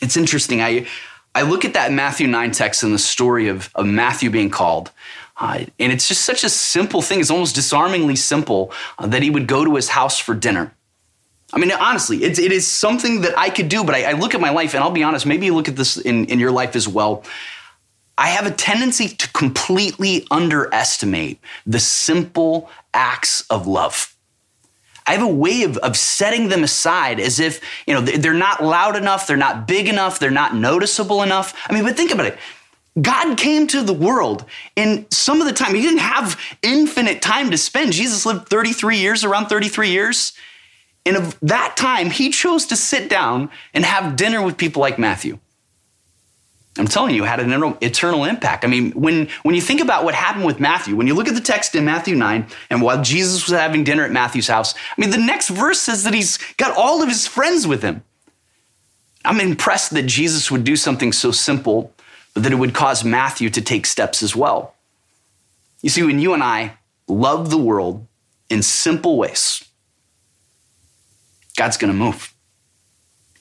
It's 0.01 0.17
interesting. 0.17 0.62
I, 0.62 0.88
I 1.36 1.43
look 1.43 1.65
at 1.65 1.74
that 1.74 1.91
Matthew 1.91 2.27
9 2.27 2.51
text 2.51 2.84
and 2.84 2.93
the 2.93 3.00
story 3.00 3.48
of, 3.48 3.69
of 3.75 3.86
Matthew 3.86 4.31
being 4.31 4.50
called. 4.50 4.91
Uh, 5.39 5.65
and 5.79 5.91
it's 5.91 6.08
just 6.08 6.25
such 6.25 6.43
a 6.43 6.50
simple 6.50 7.01
thing. 7.01 7.22
It's 7.22 7.31
almost 7.31 7.55
disarmingly 7.55 8.17
simple 8.17 8.74
uh, 8.98 9.08
that 9.08 9.24
he 9.24 9.29
would 9.29 9.48
go 9.48 9.63
to 9.63 9.75
his 9.75 9.89
house 9.89 10.19
for 10.19 10.36
dinner. 10.36 10.74
I 11.51 11.58
mean, 11.58 11.72
honestly, 11.72 12.24
it, 12.24 12.38
it 12.38 12.51
is 12.51 12.67
something 12.67 13.22
that 13.22 13.38
I 13.38 13.50
could 13.50 13.69
do, 13.69 13.84
but 13.84 13.96
I, 13.96 14.12
I, 14.12 14.12
look 14.12 14.36
at 14.36 14.41
my 14.41 14.51
life, 14.51 14.75
and 14.75 14.84
I'll 14.84 14.91
be 14.91 15.01
honest, 15.01 15.25
maybe 15.25 15.48
you 15.48 15.55
look 15.55 15.67
at 15.67 15.75
this 15.75 15.98
in, 15.98 16.25
in 16.25 16.39
your 16.39 16.51
life 16.51 16.75
as 16.75 16.88
well. 16.88 17.24
I 18.17 18.27
have 18.27 18.46
a 18.46 18.51
tendency 18.51 19.08
to 19.08 19.31
completely 19.31 20.27
underestimate 20.29 21.39
the 21.65 21.79
simple 21.79 22.69
acts 22.93 23.46
of 23.50 23.65
love. 23.65 24.13
I 25.08 25.13
have 25.13 25.24
a 25.24 25.27
way 25.27 25.63
of, 25.63 25.77
of 25.77 25.98
setting 25.98 26.50
them 26.50 26.63
aside 26.63 27.19
as 27.19 27.39
if, 27.39 27.62
you 27.88 27.96
know, 27.96 28.01
they're 28.01 28.34
not 28.34 28.63
loud 28.63 28.96
enough, 28.96 29.25
they're 29.25 29.38
not 29.38 29.67
big 29.67 29.88
enough, 29.88 30.19
they're 30.19 30.29
not 30.29 30.53
noticeable 30.53 31.24
enough. 31.24 31.55
I 31.67 31.74
mean, 31.74 31.84
but 31.84 31.98
think 31.98 32.12
about 32.12 32.27
it. 32.27 32.38
God 33.01 33.38
came 33.38 33.68
to 33.68 33.84
the 33.84 33.94
world 33.94 34.46
in 34.75 35.06
some 35.12 35.41
of 35.41 35.48
the 35.48 35.53
time. 35.53 35.75
He 35.75 35.82
didn't 35.82 36.00
have 36.00 36.39
infinite 36.62 37.22
time 37.22 37.51
to 37.51 37.58
spend. 37.58 37.94
Jesus 37.94 38.25
lived 38.25 38.50
33 38.50 38.98
years, 38.98 39.24
around 39.24 39.48
33 39.48 39.89
years. 39.89 40.34
And 41.06 41.15
of 41.15 41.39
that 41.41 41.75
time, 41.77 42.10
he 42.10 42.29
chose 42.29 42.65
to 42.68 42.75
sit 42.75 43.10
down 43.10 43.50
and 43.74 43.86
have 43.86 44.15
dinner 44.15 44.41
with 44.41 44.58
people 44.58 44.82
like 44.82 45.00
Matthew. 45.00 45.39
I'm 46.77 46.88
telling 46.88 47.13
you, 47.13 47.24
had 47.24 47.39
an 47.39 47.77
eternal 47.82 48.24
impact. 48.24 48.63
I 48.63 48.68
mean, 48.68 48.91
when, 48.91 49.27
when 49.44 49.53
you 49.53 49.62
think 49.62 49.82
about 49.82 50.06
what 50.06 50.15
happened 50.15 50.46
with 50.46 50.60
Matthew, 50.60 50.96
when 50.96 51.08
you 51.08 51.13
look 51.13 51.27
at 51.27 51.36
the 51.36 51.41
text 51.41 51.75
in 51.75 51.84
Matthew 51.84 52.15
9, 52.15 52.48
and 52.70 52.82
while 52.82 53.01
Jesus 53.01 53.48
was 53.48 53.60
having 53.60 53.84
dinner 53.84 54.03
at 54.03 54.12
Matthew's 54.12 54.48
house, 54.48 54.74
I 54.75 55.01
mean, 55.01 55.10
the 55.10 55.18
next 55.18 55.50
verse 55.50 55.82
says 55.82 56.03
that 56.03 56.13
he's 56.13 56.38
got 56.58 56.75
all 56.77 57.01
of 57.01 57.10
his 57.10 57.27
friends 57.27 57.68
with 57.68 57.82
him. 57.82 58.03
I'm 59.25 59.41
impressed 59.41 59.91
that 59.91 60.03
Jesus 60.03 60.50
would 60.50 60.63
do 60.63 60.75
something 60.75 61.12
so 61.12 61.32
simple, 61.32 61.94
but 62.33 62.43
that 62.43 62.51
it 62.51 62.57
would 62.57 62.74
cause 62.74 63.03
Matthew 63.03 63.50
to 63.50 63.62
take 63.62 63.86
steps 63.86 64.21
as 64.24 64.36
well. 64.36 64.75
You 65.81 65.89
see, 65.89 66.03
when 66.03 66.19
you 66.19 66.33
and 66.33 66.43
I 66.43 66.77
love 67.07 67.50
the 67.50 67.57
world 67.57 68.05
in 68.50 68.62
simple 68.62 69.17
ways, 69.17 69.63
God's 71.55 71.77
going 71.77 71.91
to 71.91 71.98
move. 71.98 72.33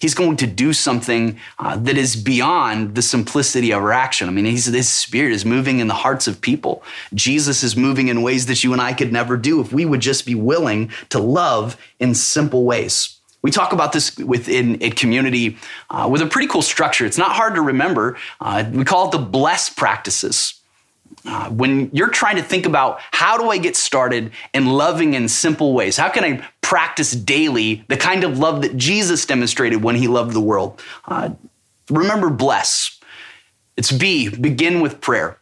He's 0.00 0.14
going 0.14 0.37
to 0.37 0.47
do 0.47 0.73
something 0.73 1.38
uh, 1.59 1.76
that 1.76 1.97
is 1.97 2.14
beyond 2.14 2.95
the 2.95 3.02
simplicity 3.02 3.73
of 3.73 3.83
our 3.83 3.92
action. 3.92 4.28
I 4.28 4.33
mean, 4.33 4.45
his 4.45 4.88
spirit 4.88 5.33
is 5.33 5.44
moving 5.44 5.81
in 5.81 5.88
the 5.88 5.94
hearts 5.94 6.29
of 6.29 6.40
people. 6.40 6.85
Jesus 7.14 7.64
is 7.64 7.77
moving 7.77 8.07
in 8.07 8.22
ways 8.22 8.46
that 8.46 8.62
you 8.62 8.72
and 8.72 8.81
I 8.81 8.92
could 8.92 9.12
never 9.12 9.37
do 9.37 9.61
if 9.61 9.72
we 9.72 9.85
would 9.85 10.01
just 10.01 10.24
be 10.24 10.37
willing 10.37 10.92
to 11.09 11.18
love 11.18 11.77
in 11.98 12.14
simple 12.14 12.64
ways. 12.64 13.17
We 13.42 13.51
talk 13.51 13.72
about 13.72 13.92
this 13.92 14.16
within 14.18 14.83
a 14.83 14.90
community 14.90 15.57
uh, 15.90 16.09
with 16.11 16.22
a 16.22 16.27
pretty 16.27 16.48
cool 16.48 16.62
structure. 16.62 17.07
It's 17.07 17.18
not 17.18 17.33
hard 17.33 17.55
to 17.55 17.62
remember. 17.62 18.16
Uh, 18.40 18.64
we 18.72 18.85
call 18.85 19.09
it 19.09 19.12
the 19.12 19.18
bless 19.18 19.70
practices. 19.70 20.55
Uh, 21.24 21.48
when 21.51 21.90
you're 21.92 22.11
trying 22.11 22.37
to 22.37 22.42
think 22.42 22.66
about 22.66 23.01
how 23.12 23.38
do 23.38 23.51
I 23.51 23.59
get 23.59 23.77
started 23.77 24.33
in 24.53 24.66
loving 24.66 25.14
in 25.14 25.29
simple 25.29 25.72
ways? 25.72 25.96
How 25.96 26.09
can 26.09 26.24
I 26.24 26.46
practice 26.61 27.12
daily 27.12 27.85
the 27.88 27.96
kind 27.96 28.24
of 28.24 28.38
love 28.38 28.62
that 28.62 28.77
Jesus 28.77 29.24
demonstrated 29.24 29.83
when 29.83 29.96
he 29.96 30.09
loved 30.09 30.33
the 30.33 30.40
world? 30.40 30.83
Uh, 31.07 31.31
remember, 31.90 32.31
bless. 32.31 32.98
It's 33.77 33.92
B, 33.92 34.29
begin 34.29 34.81
with 34.81 35.01
prayer. 35.01 35.38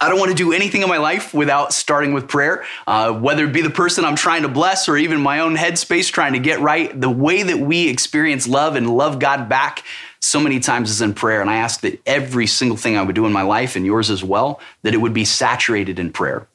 I 0.00 0.08
don't 0.08 0.18
want 0.18 0.30
to 0.30 0.36
do 0.36 0.52
anything 0.52 0.82
in 0.82 0.88
my 0.88 0.96
life 0.96 1.34
without 1.34 1.72
starting 1.72 2.14
with 2.14 2.26
prayer, 2.26 2.64
uh, 2.86 3.12
whether 3.12 3.44
it 3.44 3.52
be 3.52 3.60
the 3.60 3.70
person 3.70 4.04
I'm 4.04 4.16
trying 4.16 4.42
to 4.42 4.48
bless 4.48 4.88
or 4.88 4.96
even 4.96 5.20
my 5.20 5.40
own 5.40 5.54
headspace 5.54 6.10
trying 6.10 6.32
to 6.32 6.38
get 6.38 6.60
right. 6.60 6.98
The 6.98 7.10
way 7.10 7.42
that 7.42 7.58
we 7.58 7.88
experience 7.88 8.48
love 8.48 8.74
and 8.74 8.88
love 8.88 9.18
God 9.18 9.48
back 9.48 9.84
so 10.20 10.40
many 10.40 10.60
times 10.60 10.90
is 10.90 11.02
in 11.02 11.14
prayer. 11.14 11.40
And 11.40 11.50
I 11.50 11.56
ask 11.56 11.80
that 11.82 12.00
every 12.06 12.46
single 12.46 12.76
thing 12.76 12.96
I 12.96 13.02
would 13.02 13.14
do 13.14 13.26
in 13.26 13.32
my 13.32 13.42
life 13.42 13.76
and 13.76 13.84
yours 13.84 14.08
as 14.08 14.24
well, 14.24 14.60
that 14.82 14.94
it 14.94 14.98
would 14.98 15.14
be 15.14 15.24
saturated 15.24 15.98
in 15.98 16.10
prayer. 16.12 16.46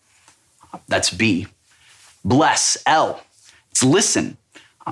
That's 0.87 1.11
B. 1.11 1.47
Bless, 2.25 2.77
L. 2.85 3.21
It's 3.71 3.83
listen. 3.83 4.37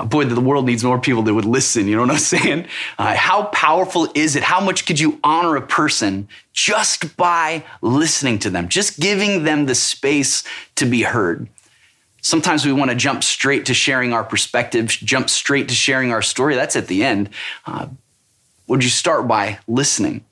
Boy, 0.04 0.26
the 0.26 0.42
world 0.42 0.66
needs 0.66 0.84
more 0.84 1.00
people 1.00 1.24
that 1.24 1.34
would 1.34 1.46
listen. 1.46 1.88
You 1.88 1.96
know 1.96 2.02
what 2.02 2.12
I'm 2.12 2.18
saying? 2.18 2.68
Uh, 2.98 3.16
how 3.16 3.46
powerful 3.46 4.10
is 4.14 4.36
it? 4.36 4.44
How 4.44 4.60
much 4.60 4.86
could 4.86 5.00
you 5.00 5.20
honor 5.24 5.56
a 5.56 5.62
person 5.62 6.28
just 6.52 7.16
by 7.16 7.64
listening 7.82 8.40
to 8.40 8.50
them, 8.50 8.68
just 8.68 9.00
giving 9.00 9.44
them 9.44 9.68
the 9.68 9.76
space 9.76 10.44
to 10.76 10.86
be 10.86 11.04
heard? 11.04 11.48
Sometimes 12.22 12.66
we 12.66 12.74
want 12.74 12.90
to 12.92 12.98
jump 12.98 13.24
straight 13.24 13.68
to 13.68 13.74
sharing 13.74 14.12
our 14.12 14.24
perspective, 14.24 14.88
jump 14.88 15.30
straight 15.30 15.70
to 15.70 15.76
sharing 15.76 16.12
our 16.12 16.24
story. 16.24 16.56
That's 16.56 16.76
at 16.76 16.88
the 16.88 17.04
end. 17.04 17.30
Uh, 17.66 17.88
would 18.68 18.84
you 18.84 18.90
start 18.90 19.28
by 19.28 19.60
listening? 19.68 20.26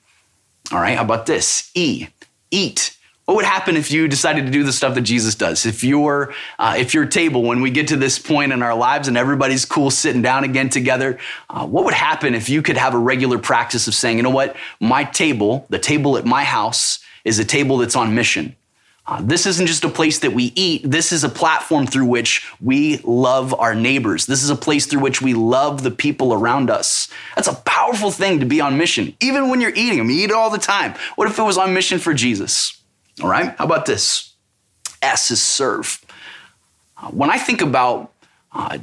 All 0.71 0.79
right, 0.79 0.97
how 0.97 1.03
about 1.03 1.25
this? 1.27 1.71
E, 1.75 2.07
eat. 2.49 2.97
What 3.25 3.35
would 3.35 3.45
happen 3.45 3.77
if 3.77 3.89
you 3.89 4.09
decided 4.09 4.45
to 4.45 4.51
do 4.51 4.63
the 4.63 4.73
stuff 4.73 4.95
that 4.95 5.01
Jesus 5.01 5.35
does? 5.35 5.65
If 5.65 5.81
your 5.81 6.33
uh, 6.59 6.75
if 6.77 6.93
your 6.93 7.05
table, 7.05 7.43
when 7.43 7.61
we 7.61 7.71
get 7.71 7.87
to 7.87 7.95
this 7.95 8.19
point 8.19 8.51
in 8.51 8.61
our 8.61 8.75
lives 8.75 9.07
and 9.07 9.17
everybody's 9.17 9.63
cool 9.63 9.91
sitting 9.91 10.21
down 10.21 10.43
again 10.43 10.67
together, 10.67 11.17
uh, 11.49 11.65
what 11.65 11.85
would 11.85 11.93
happen 11.93 12.35
if 12.35 12.49
you 12.49 12.61
could 12.61 12.75
have 12.75 12.93
a 12.93 12.97
regular 12.97 13.39
practice 13.39 13.87
of 13.87 13.95
saying, 13.95 14.17
you 14.17 14.23
know 14.23 14.29
what, 14.29 14.57
my 14.81 15.05
table, 15.05 15.65
the 15.69 15.79
table 15.79 16.17
at 16.17 16.25
my 16.25 16.43
house, 16.43 16.99
is 17.23 17.39
a 17.39 17.45
table 17.45 17.77
that's 17.77 17.95
on 17.95 18.13
mission. 18.13 18.57
Uh, 19.05 19.21
this 19.21 19.45
isn't 19.45 19.67
just 19.67 19.83
a 19.85 19.89
place 19.89 20.19
that 20.19 20.31
we 20.31 20.51
eat. 20.55 20.81
This 20.83 21.13
is 21.13 21.23
a 21.23 21.29
platform 21.29 21.85
through 21.85 22.05
which 22.05 22.49
we 22.61 22.99
love 23.03 23.53
our 23.53 23.75
neighbors. 23.75 24.25
This 24.25 24.43
is 24.43 24.49
a 24.49 24.55
place 24.55 24.85
through 24.85 25.01
which 25.01 25.21
we 25.21 25.33
love 25.33 25.83
the 25.83 25.91
people 25.91 26.33
around 26.33 26.69
us. 26.69 27.09
That's 27.35 27.49
a 27.49 27.55
powerful 27.55 28.11
thing 28.11 28.39
to 28.41 28.45
be 28.45 28.59
on 28.59 28.77
mission, 28.77 29.15
even 29.21 29.49
when 29.49 29.61
you're 29.61 29.75
eating 29.75 29.97
them. 29.97 30.09
You 30.09 30.23
eat 30.23 30.29
it 30.29 30.31
all 30.31 30.49
the 30.49 30.57
time. 30.57 30.93
What 31.15 31.29
if 31.29 31.39
it 31.39 31.43
was 31.43 31.57
on 31.57 31.73
mission 31.73 31.99
for 31.99 32.13
Jesus? 32.13 32.82
All 33.21 33.29
right, 33.29 33.55
how 33.57 33.65
about 33.65 33.85
this? 33.85 34.33
S 35.01 35.31
is 35.31 35.41
serve. 35.41 36.03
Uh, 36.97 37.07
when 37.09 37.29
I 37.29 37.37
think 37.37 37.61
about 37.61 38.11
uh, 38.53 38.77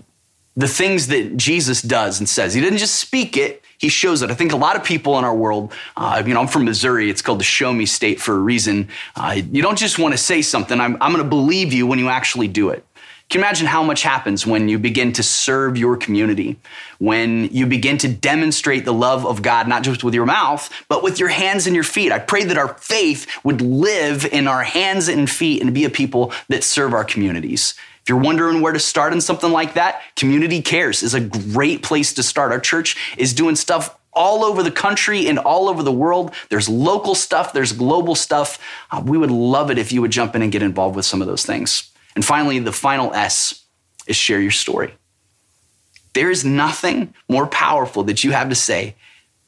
the 0.57 0.69
things 0.69 1.09
that 1.09 1.37
Jesus 1.37 1.83
does 1.83 2.19
and 2.19 2.29
says, 2.29 2.55
he 2.55 2.61
didn't 2.61 2.79
just 2.79 2.97
speak 2.97 3.37
it, 3.37 3.65
he 3.79 3.89
shows 3.89 4.21
it. 4.21 4.31
I 4.31 4.35
think 4.35 4.53
a 4.53 4.57
lot 4.57 4.77
of 4.77 4.85
people 4.85 5.19
in 5.19 5.25
our 5.25 5.35
world, 5.35 5.73
uh, 5.97 6.23
you 6.25 6.35
know, 6.35 6.41
I'm 6.41 6.49
from 6.49 6.67
Missouri. 6.67 7.09
It's 7.09 7.23
called 7.23 7.41
the 7.41 7.45
show 7.45 7.73
me 7.73 7.87
state 7.87 8.21
for 8.21 8.35
a 8.35 8.39
reason. 8.39 8.89
Uh, 9.17 9.41
you 9.51 9.63
don't 9.63 9.79
just 9.79 9.99
want 9.99 10.13
to 10.13 10.19
say 10.19 10.43
something. 10.43 10.79
I'm, 10.79 10.99
I'm 11.01 11.13
going 11.13 11.25
to 11.25 11.29
believe 11.29 11.73
you 11.73 11.87
when 11.87 11.99
you 11.99 12.11
actually 12.11 12.47
do 12.47 12.69
it. 12.69 12.85
Can 13.31 13.39
you 13.39 13.45
imagine 13.45 13.69
how 13.69 13.85
much 13.85 14.03
happens 14.03 14.45
when 14.45 14.69
you 14.69 14.77
begin 14.77 15.13
to 15.13 15.23
serve 15.23 15.79
your 15.79 15.97
community, 15.97 16.57
when 16.99 17.45
you 17.53 17.65
begin 17.65 17.97
to 17.99 18.09
demonstrate 18.09 18.85
the 18.85 18.93
love 18.93 19.25
of 19.25 19.41
God, 19.41 19.69
not 19.69 19.85
just 19.85 20.03
with 20.03 20.15
your 20.15 20.27
mouth, 20.27 20.69
but 20.89 21.05
with 21.05 21.21
your 21.21 21.29
hands 21.29 21.69
and 21.69 21.75
your 21.77 21.85
feet? 21.85 22.11
I 22.11 22.19
pray 22.19 22.43
that 22.43 22.59
our 22.59 22.75
faith 22.79 23.29
would 23.45 23.61
live 23.61 24.25
in 24.25 24.49
our 24.49 24.65
hands 24.65 25.07
and 25.07 25.31
feet 25.31 25.63
and 25.63 25.73
be 25.73 25.85
a 25.85 25.91
people 25.91 26.33
that 26.49 26.65
serve 26.65 26.93
our 26.93 27.05
communities. 27.05 27.75
If 28.03 28.09
you're 28.09 28.19
wondering 28.19 28.63
where 28.63 28.73
to 28.73 28.81
start 28.81 29.13
in 29.13 29.21
something 29.21 29.53
like 29.53 29.75
that, 29.75 30.03
Community 30.17 30.61
Cares 30.61 31.05
is 31.05 31.15
a 31.15 31.21
great 31.21 31.85
place 31.85 32.13
to 32.15 32.25
start. 32.25 32.51
Our 32.51 32.59
church 32.59 32.97
is 33.17 33.33
doing 33.33 33.55
stuff 33.55 33.97
all 34.13 34.45
over 34.45 34.65
the 34.65 34.73
country 34.73 35.29
and 35.29 35.39
all 35.39 35.69
over 35.69 35.85
the 35.85 35.93
world. 35.93 36.35
There's 36.49 36.69
local 36.69 37.15
stuff, 37.15 37.53
there's 37.53 37.71
global 37.71 38.17
stuff. 38.17 38.59
Uh, 38.91 39.01
we 39.05 39.17
would 39.17 39.31
love 39.31 39.71
it 39.71 39.79
if 39.79 39.93
you 39.93 40.01
would 40.01 40.11
jump 40.11 40.35
in 40.35 40.43
and 40.43 40.51
get 40.51 40.65
involved 40.65 40.97
with 40.97 41.05
some 41.05 41.23
of 41.23 41.29
those 41.29 41.47
things. 41.47 41.93
And 42.15 42.25
finally, 42.25 42.59
the 42.59 42.73
final 42.73 43.13
S 43.15 43.65
is 44.07 44.17
share 44.17 44.41
your 44.41 44.51
story. 44.51 44.95
There 46.13 46.31
is 46.31 46.45
nothing 46.45 47.15
more 47.29 47.47
powerful 47.47 48.03
that 48.05 48.25
you 48.25 48.33
have 48.33 48.49
to 48.49 48.55
say 48.55 48.97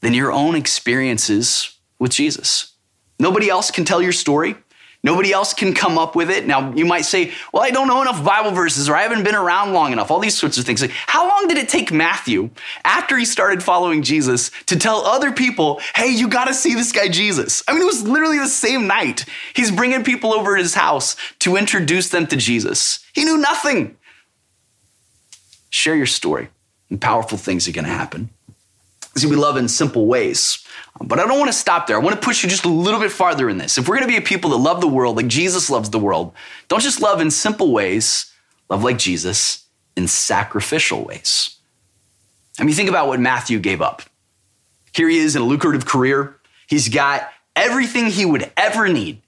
than 0.01 0.15
your 0.15 0.33
own 0.33 0.55
experiences 0.55 1.77
with 1.99 2.13
Jesus. 2.13 2.75
Nobody 3.19 3.49
else 3.49 3.71
can 3.71 3.85
tell 3.85 4.03
your 4.03 4.13
story. 4.13 4.57
Nobody 5.05 5.33
else 5.33 5.53
can 5.53 5.75
come 5.75 5.99
up 5.99 6.15
with 6.15 6.31
it. 6.31 6.47
Now, 6.47 6.73
you 6.75 6.85
might 6.85 7.05
say, 7.05 7.33
well, 7.53 7.65
I 7.65 7.71
don't 7.71 7.89
know 7.89 8.03
enough 8.03 8.25
Bible 8.25 8.53
verses 8.53 8.89
or 8.89 8.95
I 8.95 9.03
haven't 9.03 9.25
been 9.25 9.35
around 9.35 9.73
long 9.73 9.93
enough, 9.93 10.13
all 10.13 10.21
these 10.21 10.39
sorts 10.39 10.59
of 10.59 10.65
things. 10.65 10.81
Like, 10.81 10.93
how 10.93 11.29
long 11.29 11.49
did 11.49 11.59
it 11.59 11.69
take 11.69 11.91
Matthew, 11.91 12.51
after 12.85 13.19
he 13.19 13.25
started 13.25 13.65
following 13.65 14.03
Jesus, 14.03 14.53
to 14.67 14.77
tell 14.77 14.99
other 14.99 15.33
people, 15.33 15.81
hey, 15.97 16.09
you 16.09 16.29
got 16.29 16.45
to 16.45 16.55
see 16.55 16.75
this 16.75 16.93
guy 16.93 17.09
Jesus? 17.09 17.65
I 17.67 17.73
mean, 17.73 17.83
it 17.83 17.87
was 17.87 18.07
literally 18.07 18.39
the 18.39 18.47
same 18.47 18.87
night. 18.87 19.25
He's 19.55 19.73
bringing 19.73 20.05
people 20.05 20.33
over 20.33 20.57
to 20.57 20.63
his 20.63 20.75
house 20.75 21.17
to 21.41 21.57
introduce 21.57 22.11
them 22.11 22.29
to 22.29 22.37
Jesus. 22.37 23.05
He 23.13 23.25
knew 23.25 23.39
nothing. 23.39 23.97
Share 25.71 25.97
your 25.97 26.07
story, 26.07 26.49
and 26.91 27.01
powerful 27.01 27.39
things 27.39 27.67
are 27.67 27.73
See, 29.15 29.27
we 29.27 29.37
love 29.37 29.57
in 29.57 29.69
simple 29.69 30.07
ways. 30.07 30.65
But 31.01 31.19
I 31.19 31.27
don't 31.27 31.39
want 31.39 31.51
to 31.51 31.57
stop 31.57 31.87
there. 31.87 31.97
I 31.97 32.01
want 32.01 32.19
to 32.21 32.25
push 32.25 32.43
you 32.43 32.49
just 32.49 32.65
a 32.65 32.69
little 32.69 33.01
bit 33.01 33.13
farther 33.13 33.49
in 33.49 33.59
this. 33.59 33.77
If 33.77 33.89
we're 33.89 33.97
going 33.97 34.09
to 34.09 34.13
be 34.13 34.17
a 34.17 34.23
people 34.23 34.51
that 34.51 34.57
love 34.57 34.81
the 34.81 34.89
world 34.89 35.17
like 35.17 35.27
Jesus 35.27 35.69
loves 35.69 35.91
the 35.91 35.99
world, 35.99 36.33
don't 36.69 36.83
just 36.83 37.03
love 37.03 37.21
in 37.21 37.31
simple 37.31 37.73
ways, 37.73 38.33
love 38.69 38.85
like 38.85 38.99
Jesus 38.99 39.67
in 39.97 40.09
sacrificial 40.09 41.05
ways. 41.05 41.57
I 42.59 42.65
mean, 42.65 42.75
think 42.75 42.89
about 42.89 43.09
what 43.09 43.21
Matthew 43.21 43.59
gave 43.59 43.83
up. 43.83 44.03
Here 44.95 45.09
he 45.09 45.19
is 45.19 45.37
in 45.37 45.43
a 45.43 45.47
lucrative 45.47 45.87
career. 45.87 46.39
He's 46.67 46.89
got 46.89 47.29
everything 47.57 48.07
he 48.07 48.25
would 48.25 48.51
ever 48.57 48.89
need, 48.89 49.23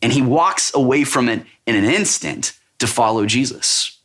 and 0.00 0.12
he 0.12 0.22
walks 0.22 0.72
away 0.74 1.04
from 1.04 1.28
it 1.28 1.44
in 1.66 1.74
an 1.74 1.84
instant 1.84 2.56
to 2.78 2.86
follow 2.86 3.26
Jesus. 3.26 3.97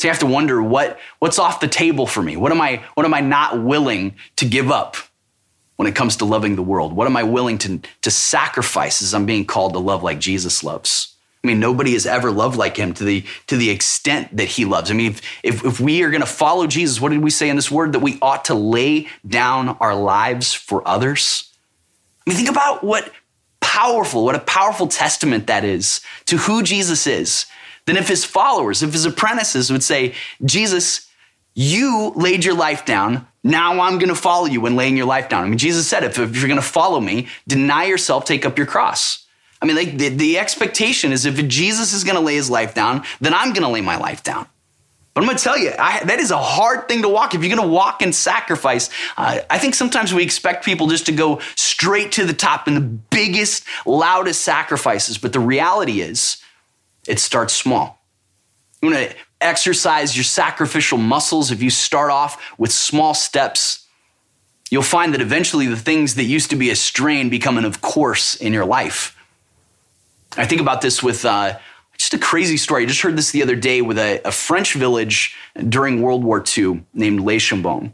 So 0.00 0.08
you 0.08 0.12
have 0.12 0.20
to 0.20 0.26
wonder 0.26 0.62
what, 0.62 0.98
what's 1.18 1.38
off 1.38 1.60
the 1.60 1.68
table 1.68 2.06
for 2.06 2.22
me? 2.22 2.34
What 2.34 2.52
am 2.52 2.60
I, 2.62 2.82
what 2.94 3.04
am 3.04 3.12
I 3.12 3.20
not 3.20 3.62
willing 3.62 4.14
to 4.36 4.46
give 4.46 4.70
up? 4.70 4.96
when 5.76 5.88
it 5.88 5.94
comes 5.94 6.16
to 6.16 6.26
loving 6.26 6.56
the 6.56 6.62
world? 6.62 6.92
What 6.92 7.06
am 7.06 7.16
I 7.16 7.22
willing 7.22 7.56
to, 7.56 7.80
to 8.02 8.10
sacrifice 8.10 9.00
as 9.00 9.14
I'm 9.14 9.24
being 9.24 9.46
called 9.46 9.72
to 9.72 9.78
love 9.78 10.02
like 10.02 10.20
Jesus 10.20 10.62
loves? 10.62 11.16
I 11.42 11.46
mean, 11.46 11.58
nobody 11.58 11.94
has 11.94 12.04
ever 12.04 12.30
loved 12.30 12.58
like 12.58 12.76
him 12.76 12.92
to 12.92 13.02
the, 13.02 13.24
to 13.46 13.56
the 13.56 13.70
extent 13.70 14.36
that 14.36 14.44
he 14.44 14.66
loves. 14.66 14.90
I 14.90 14.94
mean, 14.94 15.12
if, 15.12 15.22
if, 15.42 15.64
if 15.64 15.80
we 15.80 16.02
are 16.02 16.10
going 16.10 16.20
to 16.20 16.26
follow 16.26 16.66
Jesus, 16.66 17.00
what 17.00 17.12
did 17.12 17.22
we 17.22 17.30
say 17.30 17.48
in 17.48 17.56
this 17.56 17.70
word? 17.70 17.94
That 17.94 18.00
we 18.00 18.18
ought 18.20 18.44
to 18.44 18.54
lay 18.54 19.08
down 19.26 19.70
our 19.80 19.94
lives 19.94 20.52
for 20.52 20.86
others. 20.86 21.50
I 22.26 22.30
mean, 22.30 22.36
think 22.36 22.50
about 22.50 22.84
what 22.84 23.10
powerful, 23.62 24.26
what 24.26 24.34
a 24.34 24.40
powerful 24.40 24.86
testament 24.86 25.46
that 25.46 25.64
is 25.64 26.02
to 26.26 26.36
who 26.36 26.62
Jesus 26.62 27.06
is. 27.06 27.46
Then 27.86 27.96
if 27.96 28.08
his 28.08 28.24
followers, 28.24 28.82
if 28.82 28.92
his 28.92 29.04
apprentices 29.04 29.70
would 29.72 29.82
say, 29.82 30.14
Jesus, 30.44 31.08
you 31.54 32.12
laid 32.14 32.44
your 32.44 32.54
life 32.54 32.84
down 32.84 33.26
now 33.42 33.80
I'm 33.80 33.98
going 33.98 34.08
to 34.08 34.14
follow 34.14 34.46
you 34.46 34.60
when 34.60 34.76
laying 34.76 34.96
your 34.96 35.06
life 35.06 35.28
down. 35.28 35.44
I 35.44 35.48
mean, 35.48 35.58
Jesus 35.58 35.88
said, 35.88 36.04
if, 36.04 36.18
if 36.18 36.36
you're 36.36 36.48
going 36.48 36.60
to 36.60 36.66
follow 36.66 37.00
me, 37.00 37.28
deny 37.48 37.84
yourself, 37.84 38.24
take 38.24 38.44
up 38.44 38.58
your 38.58 38.66
cross. 38.66 39.26
I 39.62 39.66
mean, 39.66 39.76
like, 39.76 39.96
the, 39.96 40.08
the 40.08 40.38
expectation 40.38 41.12
is 41.12 41.26
if 41.26 41.46
Jesus 41.48 41.92
is 41.92 42.04
going 42.04 42.16
to 42.16 42.22
lay 42.22 42.34
his 42.34 42.50
life 42.50 42.74
down, 42.74 43.04
then 43.20 43.34
I'm 43.34 43.52
going 43.52 43.62
to 43.62 43.68
lay 43.68 43.80
my 43.80 43.96
life 43.96 44.22
down. 44.22 44.46
But 45.14 45.22
I'm 45.22 45.26
going 45.26 45.38
to 45.38 45.42
tell 45.44 45.58
you, 45.58 45.72
I, 45.78 46.04
that 46.04 46.20
is 46.20 46.30
a 46.30 46.38
hard 46.38 46.86
thing 46.86 47.02
to 47.02 47.08
walk. 47.08 47.34
If 47.34 47.42
you're 47.42 47.54
going 47.54 47.68
to 47.68 47.74
walk 47.74 48.00
and 48.00 48.14
sacrifice, 48.14 48.90
uh, 49.16 49.40
I 49.50 49.58
think 49.58 49.74
sometimes 49.74 50.14
we 50.14 50.22
expect 50.22 50.64
people 50.64 50.86
just 50.86 51.06
to 51.06 51.12
go 51.12 51.40
straight 51.56 52.12
to 52.12 52.24
the 52.24 52.32
top 52.32 52.68
in 52.68 52.74
the 52.74 52.80
biggest, 52.80 53.64
loudest 53.86 54.42
sacrifices. 54.42 55.18
But 55.18 55.32
the 55.32 55.40
reality 55.40 56.00
is, 56.00 56.42
it 57.10 57.18
starts 57.18 57.52
small. 57.52 58.00
You 58.80 58.90
want 58.90 59.10
to 59.10 59.16
exercise 59.40 60.16
your 60.16 60.24
sacrificial 60.24 60.96
muscles, 60.96 61.50
if 61.50 61.62
you 61.62 61.70
start 61.70 62.10
off 62.10 62.54
with 62.56 62.70
small 62.70 63.14
steps, 63.14 63.86
you'll 64.70 64.82
find 64.82 65.12
that 65.12 65.20
eventually 65.20 65.66
the 65.66 65.76
things 65.76 66.14
that 66.14 66.24
used 66.24 66.50
to 66.50 66.56
be 66.56 66.70
a 66.70 66.76
strain 66.76 67.28
become 67.28 67.58
an 67.58 67.64
of 67.64 67.80
course 67.80 68.36
in 68.36 68.52
your 68.52 68.64
life. 68.64 69.16
I 70.36 70.46
think 70.46 70.60
about 70.60 70.80
this 70.80 71.02
with 71.02 71.24
uh, 71.24 71.58
just 71.98 72.14
a 72.14 72.18
crazy 72.18 72.56
story. 72.56 72.84
I 72.84 72.86
just 72.86 73.02
heard 73.02 73.16
this 73.16 73.32
the 73.32 73.42
other 73.42 73.56
day 73.56 73.82
with 73.82 73.98
a, 73.98 74.20
a 74.24 74.30
French 74.30 74.74
village 74.74 75.36
during 75.68 76.00
World 76.00 76.22
War 76.22 76.42
II 76.56 76.84
named 76.94 77.20
Les 77.20 77.38
Chambon. 77.38 77.92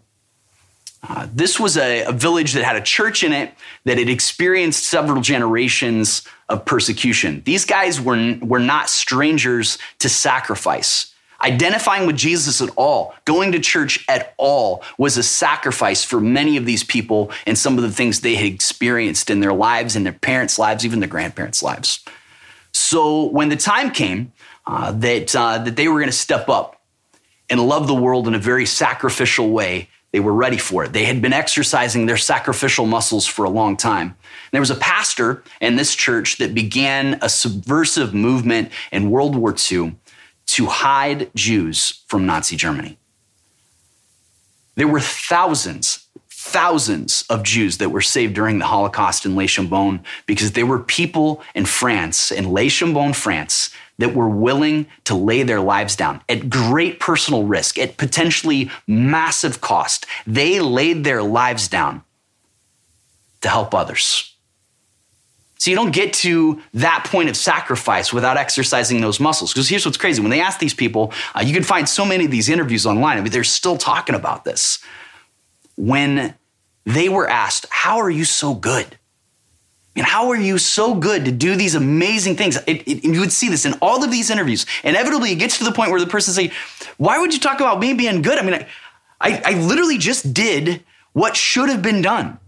Uh, 1.09 1.27
this 1.33 1.59
was 1.59 1.77
a, 1.77 2.05
a, 2.05 2.13
village 2.13 2.53
that 2.53 2.65
had 2.65 2.77
a 2.77 2.81
church 2.81 3.23
in 3.23 3.33
it 3.33 3.55
that 3.85 3.97
had 3.97 4.09
experienced 4.09 4.85
several 4.85 5.21
generations 5.21 6.27
of 6.49 6.65
persecution. 6.65 7.43
These 7.45 7.65
guys 7.65 8.01
were, 8.01 8.39
were 8.41 8.61
not 8.61 8.89
strangers 8.89 9.79
to 9.99 10.09
sacrifice. 10.09 11.13
Identifying 11.41 12.07
with 12.07 12.17
Jesus 12.17 12.63
at 12.63 12.71
all, 12.77 13.15
going 13.25 13.53
to 13.53 13.59
church 13.59 14.05
at 14.09 14.35
all, 14.39 14.83
was 14.97 15.19
a 15.19 15.23
sacrifice 15.23 16.03
for 16.03 16.21
many 16.21 16.57
of 16.57 16.65
these 16.65 16.83
people 16.83 17.31
and 17.47 17.59
some 17.59 17.77
of 17.77 17.83
the 17.83 17.91
things 17.91 18.21
they 18.21 18.37
had 18.37 18.47
experienced 18.47 19.29
in 19.29 19.41
their 19.41 19.53
lives, 19.53 19.97
in 19.97 20.05
their 20.05 20.15
parents' 20.15 20.59
lives, 20.59 20.87
even 20.87 21.01
their 21.01 21.09
grandparents' 21.09 21.63
lives. 21.63 22.03
So 22.73 23.25
when 23.25 23.49
the 23.49 23.57
time 23.57 23.91
came 23.91 24.33
uh, 24.67 24.93
that, 24.93 25.37
uh, 25.37 25.59
that 25.59 25.77
they 25.77 25.89
were 25.89 25.99
going 25.99 26.07
to 26.07 26.13
step 26.13 26.49
up 26.49 26.81
and 27.51 27.61
love 27.61 27.87
the 27.87 27.95
world 27.95 28.27
in 28.27 28.35
a 28.35 28.39
very 28.39 28.67
sacrificial 28.67 29.51
way, 29.51 29.89
they 30.17 30.21
were 30.21 30.33
ready 30.33 30.57
for 30.57 30.83
it. 30.83 30.95
They 30.95 31.05
had 31.05 31.21
been 31.21 31.35
exercising 31.35 32.07
their 32.07 32.17
sacrificial 32.17 32.87
muscles 32.87 33.27
for 33.27 33.45
a 33.45 33.51
long 33.51 33.77
time. 33.77 34.17
There 34.51 34.63
was 34.63 34.71
a 34.71 34.77
pastor 34.77 35.45
in 35.61 35.77
this 35.77 35.95
church 35.95 36.39
that 36.39 36.55
began 36.55 37.19
a 37.21 37.29
subversive 37.29 38.15
movement 38.15 38.73
in 38.91 39.11
World 39.11 39.37
War 39.37 39.55
II 39.71 39.95
to 40.47 40.67
hide 40.69 41.31
Jews 41.35 42.03
from 42.07 42.25
Nazi 42.25 42.57
Germany. 42.57 42.97
There 44.75 44.89
were 44.89 45.01
thousands, 45.01 46.07
thousands 46.31 47.27
of 47.29 47.43
Jews 47.43 47.77
that 47.77 47.91
were 47.91 48.01
saved 48.01 48.33
during 48.33 48.59
the 48.59 48.65
Holocaust 48.65 49.27
in 49.27 49.37
Les 49.37 49.49
Chambon 49.49 50.03
because 50.25 50.53
there 50.53 50.65
were 50.65 50.79
people 50.79 51.43
in 51.55 51.67
France, 51.67 52.33
in 52.33 52.53
Les 52.53 52.71
Chambon, 52.71 53.15
France, 53.15 53.69
that 53.99 54.15
were 54.15 54.29
willing 54.29 54.87
to 55.05 55.15
lay 55.15 55.43
their 55.43 55.61
lives 55.61 55.97
down 55.97 56.21
at 56.29 56.51
great 56.51 57.01
personal 57.01 57.45
risk, 57.45 57.79
at 57.79 57.97
potentially 57.97 58.71
massive 58.87 59.61
cost. 59.61 60.07
They 60.27 60.61
laid 60.61 61.05
their 61.05 61.23
lives 61.23 61.69
down 61.69 62.03
to 63.41 63.49
help 63.49 63.75
others. 63.75 64.35
So 65.59 65.71
you 65.71 65.77
don't 65.77 65.93
get 65.93 66.13
to 66.15 66.61
that 66.75 67.07
point 67.11 67.31
of 67.31 67.37
sacrifice 67.37 68.13
without 68.13 68.37
exercising 68.37 69.01
those 69.01 69.19
muscles. 69.19 69.53
Because 69.53 69.69
here's 69.69 69.87
what's 69.87 69.97
crazy: 69.97 70.21
when 70.21 70.31
they 70.31 70.41
ask 70.41 70.59
these 70.59 70.75
people, 70.75 71.13
uh, 71.35 71.43
you 71.45 71.55
can 71.55 71.65
find 71.65 71.89
so 71.89 72.05
many 72.05 72.27
of 72.27 72.31
these 72.31 72.49
interviews 72.49 72.85
online. 72.87 73.17
I 73.17 73.23
mean, 73.23 73.33
they're 73.33 73.45
still 73.45 73.79
talking 73.79 74.15
about 74.15 74.45
this. 74.45 74.79
When 75.77 76.35
they 76.85 77.09
were 77.09 77.29
asked, 77.29 77.67
"How 77.71 77.99
are 77.99 78.11
you 78.11 78.25
so 78.25 78.55
good?" 78.55 78.99
Mean, 79.97 80.05
how 80.05 80.29
are 80.29 80.37
you 80.37 80.59
so 80.59 80.95
good 80.95 81.25
to 81.25 81.33
do 81.33 81.57
these 81.57 81.75
amazing 81.75 82.37
things? 82.37 82.57
It, 82.67 82.87
it, 82.87 83.05
you 83.05 83.19
would 83.21 83.33
see 83.33 83.49
this 83.49 83.65
in 83.65 83.73
all 83.81 84.05
of 84.05 84.11
these 84.11 84.31
interviews. 84.31 84.67
Inevitably, 84.85 85.33
it 85.33 85.37
gets 85.37 85.57
to 85.59 85.65
the 85.65 85.73
point 85.73 85.91
where 85.91 86.01
the 86.01 86.07
person 86.07 86.35
say, 86.35 86.53
"Why 86.99 87.19
would 87.19 87.33
you 87.33 87.41
talk 87.41 87.61
about 87.61 87.81
me 87.81 87.95
being 87.95 88.21
good?" 88.21 88.39
I 88.39 88.43
mean, 88.43 88.55
I, 88.55 88.69
I, 89.21 89.43
I 89.45 89.53
literally 89.55 89.97
just 89.97 90.35
did 90.35 90.85
what 91.15 91.35
should 91.35 91.71
have 91.71 91.81
been 91.81 92.03
done. 92.03 92.39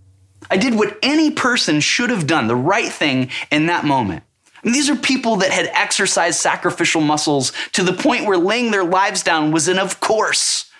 I 0.50 0.58
did 0.58 0.74
what 0.74 0.98
any 1.02 1.30
person 1.30 1.80
should 1.80 2.10
have 2.10 2.26
done, 2.26 2.48
the 2.48 2.56
right 2.56 2.92
thing 2.92 3.30
in 3.50 3.66
that 3.66 3.84
moment. 3.84 4.24
And 4.62 4.74
these 4.74 4.90
are 4.90 4.96
people 4.96 5.36
that 5.36 5.50
had 5.50 5.70
exercised 5.72 6.38
sacrificial 6.38 7.00
muscles 7.00 7.52
to 7.72 7.82
the 7.82 7.92
point 7.94 8.26
where 8.26 8.36
laying 8.36 8.70
their 8.70 8.84
lives 8.84 9.22
down 9.22 9.52
was 9.52 9.68
an 9.68 9.78
of 9.78 10.00
course. 10.00 10.70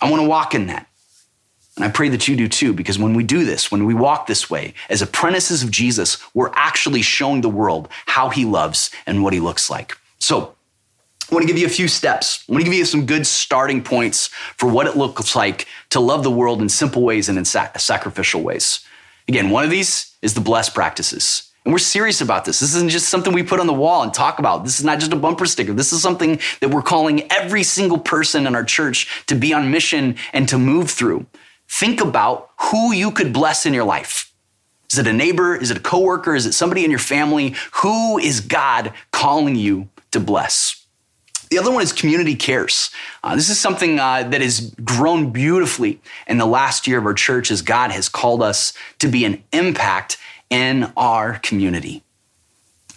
I 0.00 0.10
want 0.10 0.22
to 0.22 0.28
walk 0.28 0.54
in 0.54 0.66
that. 0.68 0.86
And 1.76 1.84
I 1.84 1.88
pray 1.88 2.10
that 2.10 2.28
you 2.28 2.36
do 2.36 2.48
too, 2.48 2.72
because 2.72 2.98
when 2.98 3.14
we 3.14 3.24
do 3.24 3.44
this, 3.44 3.72
when 3.72 3.86
we 3.86 3.94
walk 3.94 4.26
this 4.26 4.50
way, 4.50 4.74
as 4.90 5.00
apprentices 5.00 5.62
of 5.62 5.70
Jesus, 5.70 6.18
we're 6.34 6.52
actually 6.54 7.00
showing 7.00 7.40
the 7.40 7.48
world 7.48 7.88
how 8.06 8.28
he 8.28 8.44
loves 8.44 8.90
and 9.06 9.22
what 9.22 9.32
he 9.32 9.40
looks 9.40 9.70
like. 9.70 9.96
So, 10.18 10.54
I 11.30 11.34
want 11.34 11.44
to 11.44 11.46
give 11.46 11.58
you 11.58 11.66
a 11.66 11.70
few 11.70 11.88
steps. 11.88 12.44
I 12.46 12.52
want 12.52 12.62
to 12.62 12.70
give 12.70 12.78
you 12.78 12.84
some 12.84 13.06
good 13.06 13.26
starting 13.26 13.82
points 13.82 14.26
for 14.58 14.68
what 14.68 14.86
it 14.86 14.98
looks 14.98 15.34
like 15.34 15.66
to 15.88 15.98
love 15.98 16.24
the 16.24 16.30
world 16.30 16.60
in 16.60 16.68
simple 16.68 17.02
ways 17.02 17.30
and 17.30 17.38
in 17.38 17.46
sac- 17.46 17.80
sacrificial 17.80 18.42
ways. 18.42 18.84
Again, 19.28 19.48
one 19.48 19.64
of 19.64 19.70
these 19.70 20.14
is 20.20 20.34
the 20.34 20.42
blessed 20.42 20.74
practices. 20.74 21.50
And 21.64 21.72
we're 21.72 21.78
serious 21.78 22.20
about 22.20 22.44
this. 22.44 22.60
This 22.60 22.74
isn't 22.74 22.90
just 22.90 23.08
something 23.08 23.32
we 23.32 23.42
put 23.42 23.60
on 23.60 23.66
the 23.66 23.72
wall 23.72 24.02
and 24.02 24.12
talk 24.12 24.40
about. 24.40 24.64
This 24.64 24.78
is 24.78 24.84
not 24.84 24.98
just 24.98 25.12
a 25.12 25.16
bumper 25.16 25.46
sticker. 25.46 25.72
This 25.72 25.92
is 25.92 26.02
something 26.02 26.38
that 26.60 26.70
we're 26.70 26.82
calling 26.82 27.30
every 27.32 27.62
single 27.62 27.98
person 27.98 28.46
in 28.46 28.54
our 28.54 28.64
church 28.64 29.24
to 29.28 29.34
be 29.34 29.54
on 29.54 29.70
mission 29.70 30.16
and 30.34 30.46
to 30.50 30.58
move 30.58 30.90
through. 30.90 31.24
Think 31.72 32.02
about 32.02 32.50
who 32.60 32.92
you 32.92 33.10
could 33.10 33.32
bless 33.32 33.64
in 33.64 33.72
your 33.72 33.84
life. 33.84 34.30
Is 34.92 34.98
it 34.98 35.06
a 35.06 35.12
neighbor? 35.12 35.56
Is 35.56 35.70
it 35.70 35.78
a 35.78 35.80
coworker? 35.80 36.34
Is 36.34 36.44
it 36.44 36.52
somebody 36.52 36.84
in 36.84 36.90
your 36.90 37.00
family? 37.00 37.54
Who 37.76 38.18
is 38.18 38.40
God 38.40 38.92
calling 39.10 39.56
you 39.56 39.88
to 40.10 40.20
bless? 40.20 40.84
The 41.48 41.58
other 41.58 41.72
one 41.72 41.82
is 41.82 41.90
community 41.90 42.34
cares. 42.34 42.90
Uh, 43.24 43.36
this 43.36 43.48
is 43.48 43.58
something 43.58 43.98
uh, 43.98 44.24
that 44.24 44.42
has 44.42 44.74
grown 44.84 45.30
beautifully 45.30 45.98
in 46.26 46.36
the 46.36 46.46
last 46.46 46.86
year 46.86 46.98
of 46.98 47.06
our 47.06 47.14
church 47.14 47.50
as 47.50 47.62
God 47.62 47.90
has 47.90 48.06
called 48.06 48.42
us 48.42 48.74
to 48.98 49.08
be 49.08 49.24
an 49.24 49.42
impact 49.50 50.18
in 50.50 50.92
our 50.94 51.38
community. 51.38 52.02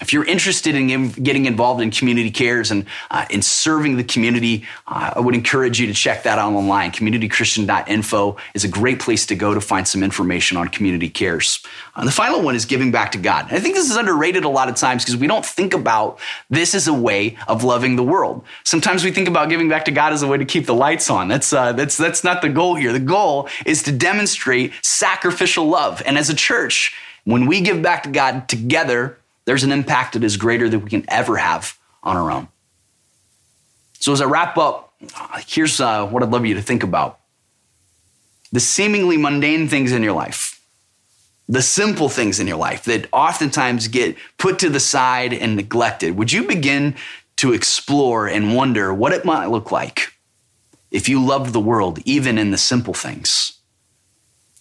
If 0.06 0.14
you're 0.14 0.24
interested 0.24 0.76
in 0.76 1.10
getting 1.14 1.48
involved 1.48 1.82
in 1.82 1.90
community 1.90 2.30
cares 2.30 2.70
and 2.70 2.86
uh, 3.10 3.26
in 3.32 3.42
serving 3.42 3.98
the 3.98 4.04
community, 4.04 4.64
uh, 4.86 5.14
I 5.16 5.20
would 5.20 5.34
encourage 5.34 5.80
you 5.80 5.88
to 5.88 5.96
check 5.96 6.22
that 6.24 6.38
out 6.38 6.54
online. 6.54 6.92
CommunityChristian.info 6.92 8.38
is 8.54 8.64
a 8.64 8.68
great 8.68 9.00
place 9.00 9.26
to 9.26 9.36
go 9.36 9.56
to 9.56 9.60
find 9.60 9.88
some 9.88 10.04
information 10.04 10.58
on 10.58 10.68
community 10.68 11.10
cares. 11.10 11.60
And 11.96 12.04
uh, 12.04 12.06
the 12.06 12.12
final 12.12 12.44
one 12.44 12.54
is 12.54 12.66
giving 12.66 12.92
back 12.92 13.14
to 13.14 13.18
God. 13.18 13.48
I 13.52 13.60
think 13.60 13.74
this 13.74 13.90
is 13.90 13.98
underrated 13.98 14.44
a 14.44 14.48
lot 14.48 14.70
of 14.70 14.76
times 14.76 15.04
because 15.04 15.18
we 15.18 15.26
don't 15.26 15.44
think 15.44 15.74
about 15.74 16.20
this 16.52 16.76
as 16.76 16.88
a 16.88 16.94
way 16.94 17.36
of 17.48 17.64
loving 17.64 17.96
the 17.96 18.04
world. 18.04 18.46
Sometimes 18.64 19.04
we 19.04 19.10
think 19.10 19.28
about 19.28 19.50
giving 19.50 19.70
back 19.70 19.86
to 19.86 19.92
God 19.92 20.14
as 20.14 20.22
a 20.22 20.28
way 20.28 20.38
to 20.38 20.46
keep 20.46 20.68
the 20.68 20.76
lights 20.76 21.10
on. 21.10 21.30
That's 21.30 21.52
uh, 21.52 21.74
that's 21.74 21.98
that's 21.98 22.24
not 22.24 22.44
the 22.44 22.50
goal 22.50 22.76
here. 22.76 22.94
The 22.94 23.00
goal 23.00 23.50
is 23.66 23.82
to 23.82 23.92
demonstrate 23.92 24.72
sacrificial 24.84 25.66
love. 25.66 26.04
And 26.06 26.16
as 26.16 26.30
a 26.30 26.36
church, 26.36 26.94
when 27.24 27.48
we 27.48 27.60
give 27.60 27.82
back 27.82 28.04
to 28.04 28.10
God 28.10 28.48
together, 28.48 29.18
there's 29.46 29.64
an 29.64 29.72
impact 29.72 30.14
that 30.14 30.24
is 30.24 30.38
greater 30.38 30.68
than 30.70 30.82
we 30.84 30.90
can 30.90 31.06
ever 31.08 31.38
have 31.38 31.78
on 32.04 32.18
our 32.18 32.32
own. 32.32 32.48
So, 34.00 34.12
as 34.12 34.22
I 34.22 34.26
wrap 34.26 34.58
up, 34.58 34.94
here's 35.48 35.80
uh, 35.80 36.06
what 36.08 36.24
I'd 36.24 36.30
love 36.30 36.46
you 36.46 36.56
to 36.56 36.62
think 36.62 36.84
about 36.84 37.20
the 38.52 38.60
seemingly 38.60 39.18
mundane 39.18 39.68
things 39.68 39.92
in 39.92 40.02
your 40.02 40.14
life, 40.14 40.62
the 41.50 41.62
simple 41.62 42.08
things 42.08 42.40
in 42.40 42.48
your 42.48 42.58
life 42.58 42.84
that 42.86 43.08
oftentimes 43.12 43.88
get 43.88 44.16
put 44.38 44.60
to 44.60 44.70
the 44.70 44.80
side 44.80 45.34
and 45.34 45.56
neglected. 45.56 46.16
Would 46.16 46.32
you 46.32 46.48
begin 46.48 46.96
to 47.38 47.54
explore 47.54 48.28
and 48.28 48.56
wonder 48.56 48.94
what 48.94 49.12
it 49.12 49.26
might 49.26 49.48
look 49.48 49.72
like 49.72 50.14
if 50.90 51.10
you 51.10 51.24
loved 51.24 51.52
the 51.52 51.60
world, 51.60 52.00
even 52.06 52.38
in 52.38 52.52
the 52.52 52.58
simple 52.58 52.94
things? 52.94 53.60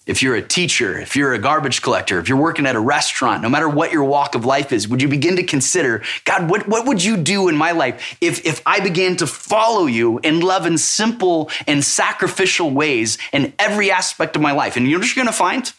If 0.06 0.22
you're 0.22 0.34
a 0.34 0.42
teacher, 0.42 0.98
if 0.98 1.16
you're 1.16 1.32
a 1.32 1.38
garbage 1.38 1.80
collector, 1.80 2.18
if 2.18 2.28
you're 2.28 2.36
working 2.36 2.66
at 2.66 2.76
a 2.76 2.80
restaurant, 2.80 3.42
no 3.42 3.48
matter 3.48 3.68
what 3.68 3.90
your 3.90 4.04
walk 4.04 4.34
of 4.34 4.44
life 4.44 4.70
is, 4.70 4.86
would 4.86 5.00
you 5.00 5.08
begin 5.08 5.36
to 5.36 5.42
consider, 5.42 6.02
God, 6.24 6.50
what, 6.50 6.68
what 6.68 6.86
would 6.86 7.02
you 7.02 7.16
do 7.16 7.48
in 7.48 7.56
my 7.56 7.70
life 7.70 8.18
if, 8.20 8.44
if 8.44 8.60
I 8.66 8.80
began 8.80 9.16
to 9.16 9.26
follow 9.26 9.86
you 9.86 10.18
and 10.22 10.44
love 10.44 10.66
in 10.66 10.76
simple 10.76 11.50
and 11.66 11.82
sacrificial 11.82 12.70
ways 12.70 13.16
in 13.32 13.54
every 13.58 13.90
aspect 13.90 14.36
of 14.36 14.42
my 14.42 14.52
life? 14.52 14.76
And 14.76 14.86
you're 14.86 15.00
going 15.00 15.26
to 15.26 15.32
find? 15.32 15.72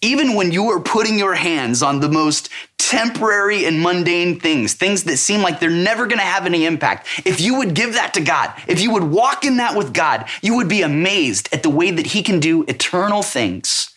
Even 0.00 0.34
when 0.34 0.52
you 0.52 0.70
are 0.70 0.80
putting 0.80 1.18
your 1.18 1.34
hands 1.34 1.82
on 1.82 2.00
the 2.00 2.08
most 2.08 2.50
temporary 2.78 3.64
and 3.64 3.82
mundane 3.82 4.38
things, 4.38 4.74
things 4.74 5.04
that 5.04 5.16
seem 5.16 5.42
like 5.42 5.58
they're 5.58 5.70
never 5.70 6.06
going 6.06 6.18
to 6.18 6.24
have 6.24 6.46
any 6.46 6.64
impact, 6.64 7.06
if 7.24 7.40
you 7.40 7.58
would 7.58 7.74
give 7.74 7.94
that 7.94 8.14
to 8.14 8.20
God, 8.20 8.52
if 8.68 8.80
you 8.80 8.92
would 8.92 9.02
walk 9.04 9.44
in 9.44 9.56
that 9.56 9.76
with 9.76 9.92
God, 9.92 10.26
you 10.42 10.54
would 10.56 10.68
be 10.68 10.82
amazed 10.82 11.48
at 11.52 11.62
the 11.62 11.70
way 11.70 11.90
that 11.90 12.08
He 12.08 12.22
can 12.22 12.38
do 12.38 12.62
eternal 12.64 13.22
things, 13.22 13.92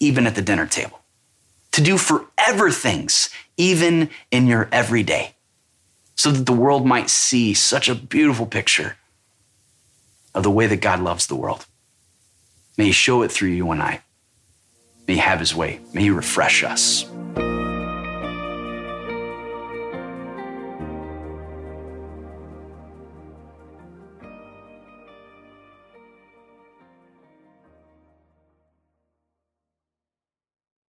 even 0.00 0.26
at 0.26 0.34
the 0.34 0.42
dinner 0.42 0.66
table, 0.66 0.98
to 1.72 1.82
do 1.82 1.98
forever 1.98 2.70
things, 2.70 3.30
even 3.56 4.10
in 4.30 4.46
your 4.46 4.68
everyday, 4.72 5.34
so 6.16 6.32
that 6.32 6.46
the 6.46 6.52
world 6.52 6.86
might 6.86 7.10
see 7.10 7.54
such 7.54 7.88
a 7.88 7.94
beautiful 7.94 8.46
picture 8.46 8.96
of 10.34 10.42
the 10.42 10.50
way 10.50 10.66
that 10.66 10.80
God 10.80 11.00
loves 11.00 11.26
the 11.26 11.36
world. 11.36 11.66
May 12.76 12.86
He 12.86 12.92
show 12.92 13.22
it 13.22 13.30
through 13.30 13.50
you 13.50 13.70
and 13.70 13.82
I. 13.82 14.00
May 15.08 15.14
he 15.14 15.20
have 15.20 15.40
his 15.40 15.54
way. 15.54 15.80
May 15.94 16.02
he 16.02 16.10
refresh 16.10 16.62
us. 16.62 17.06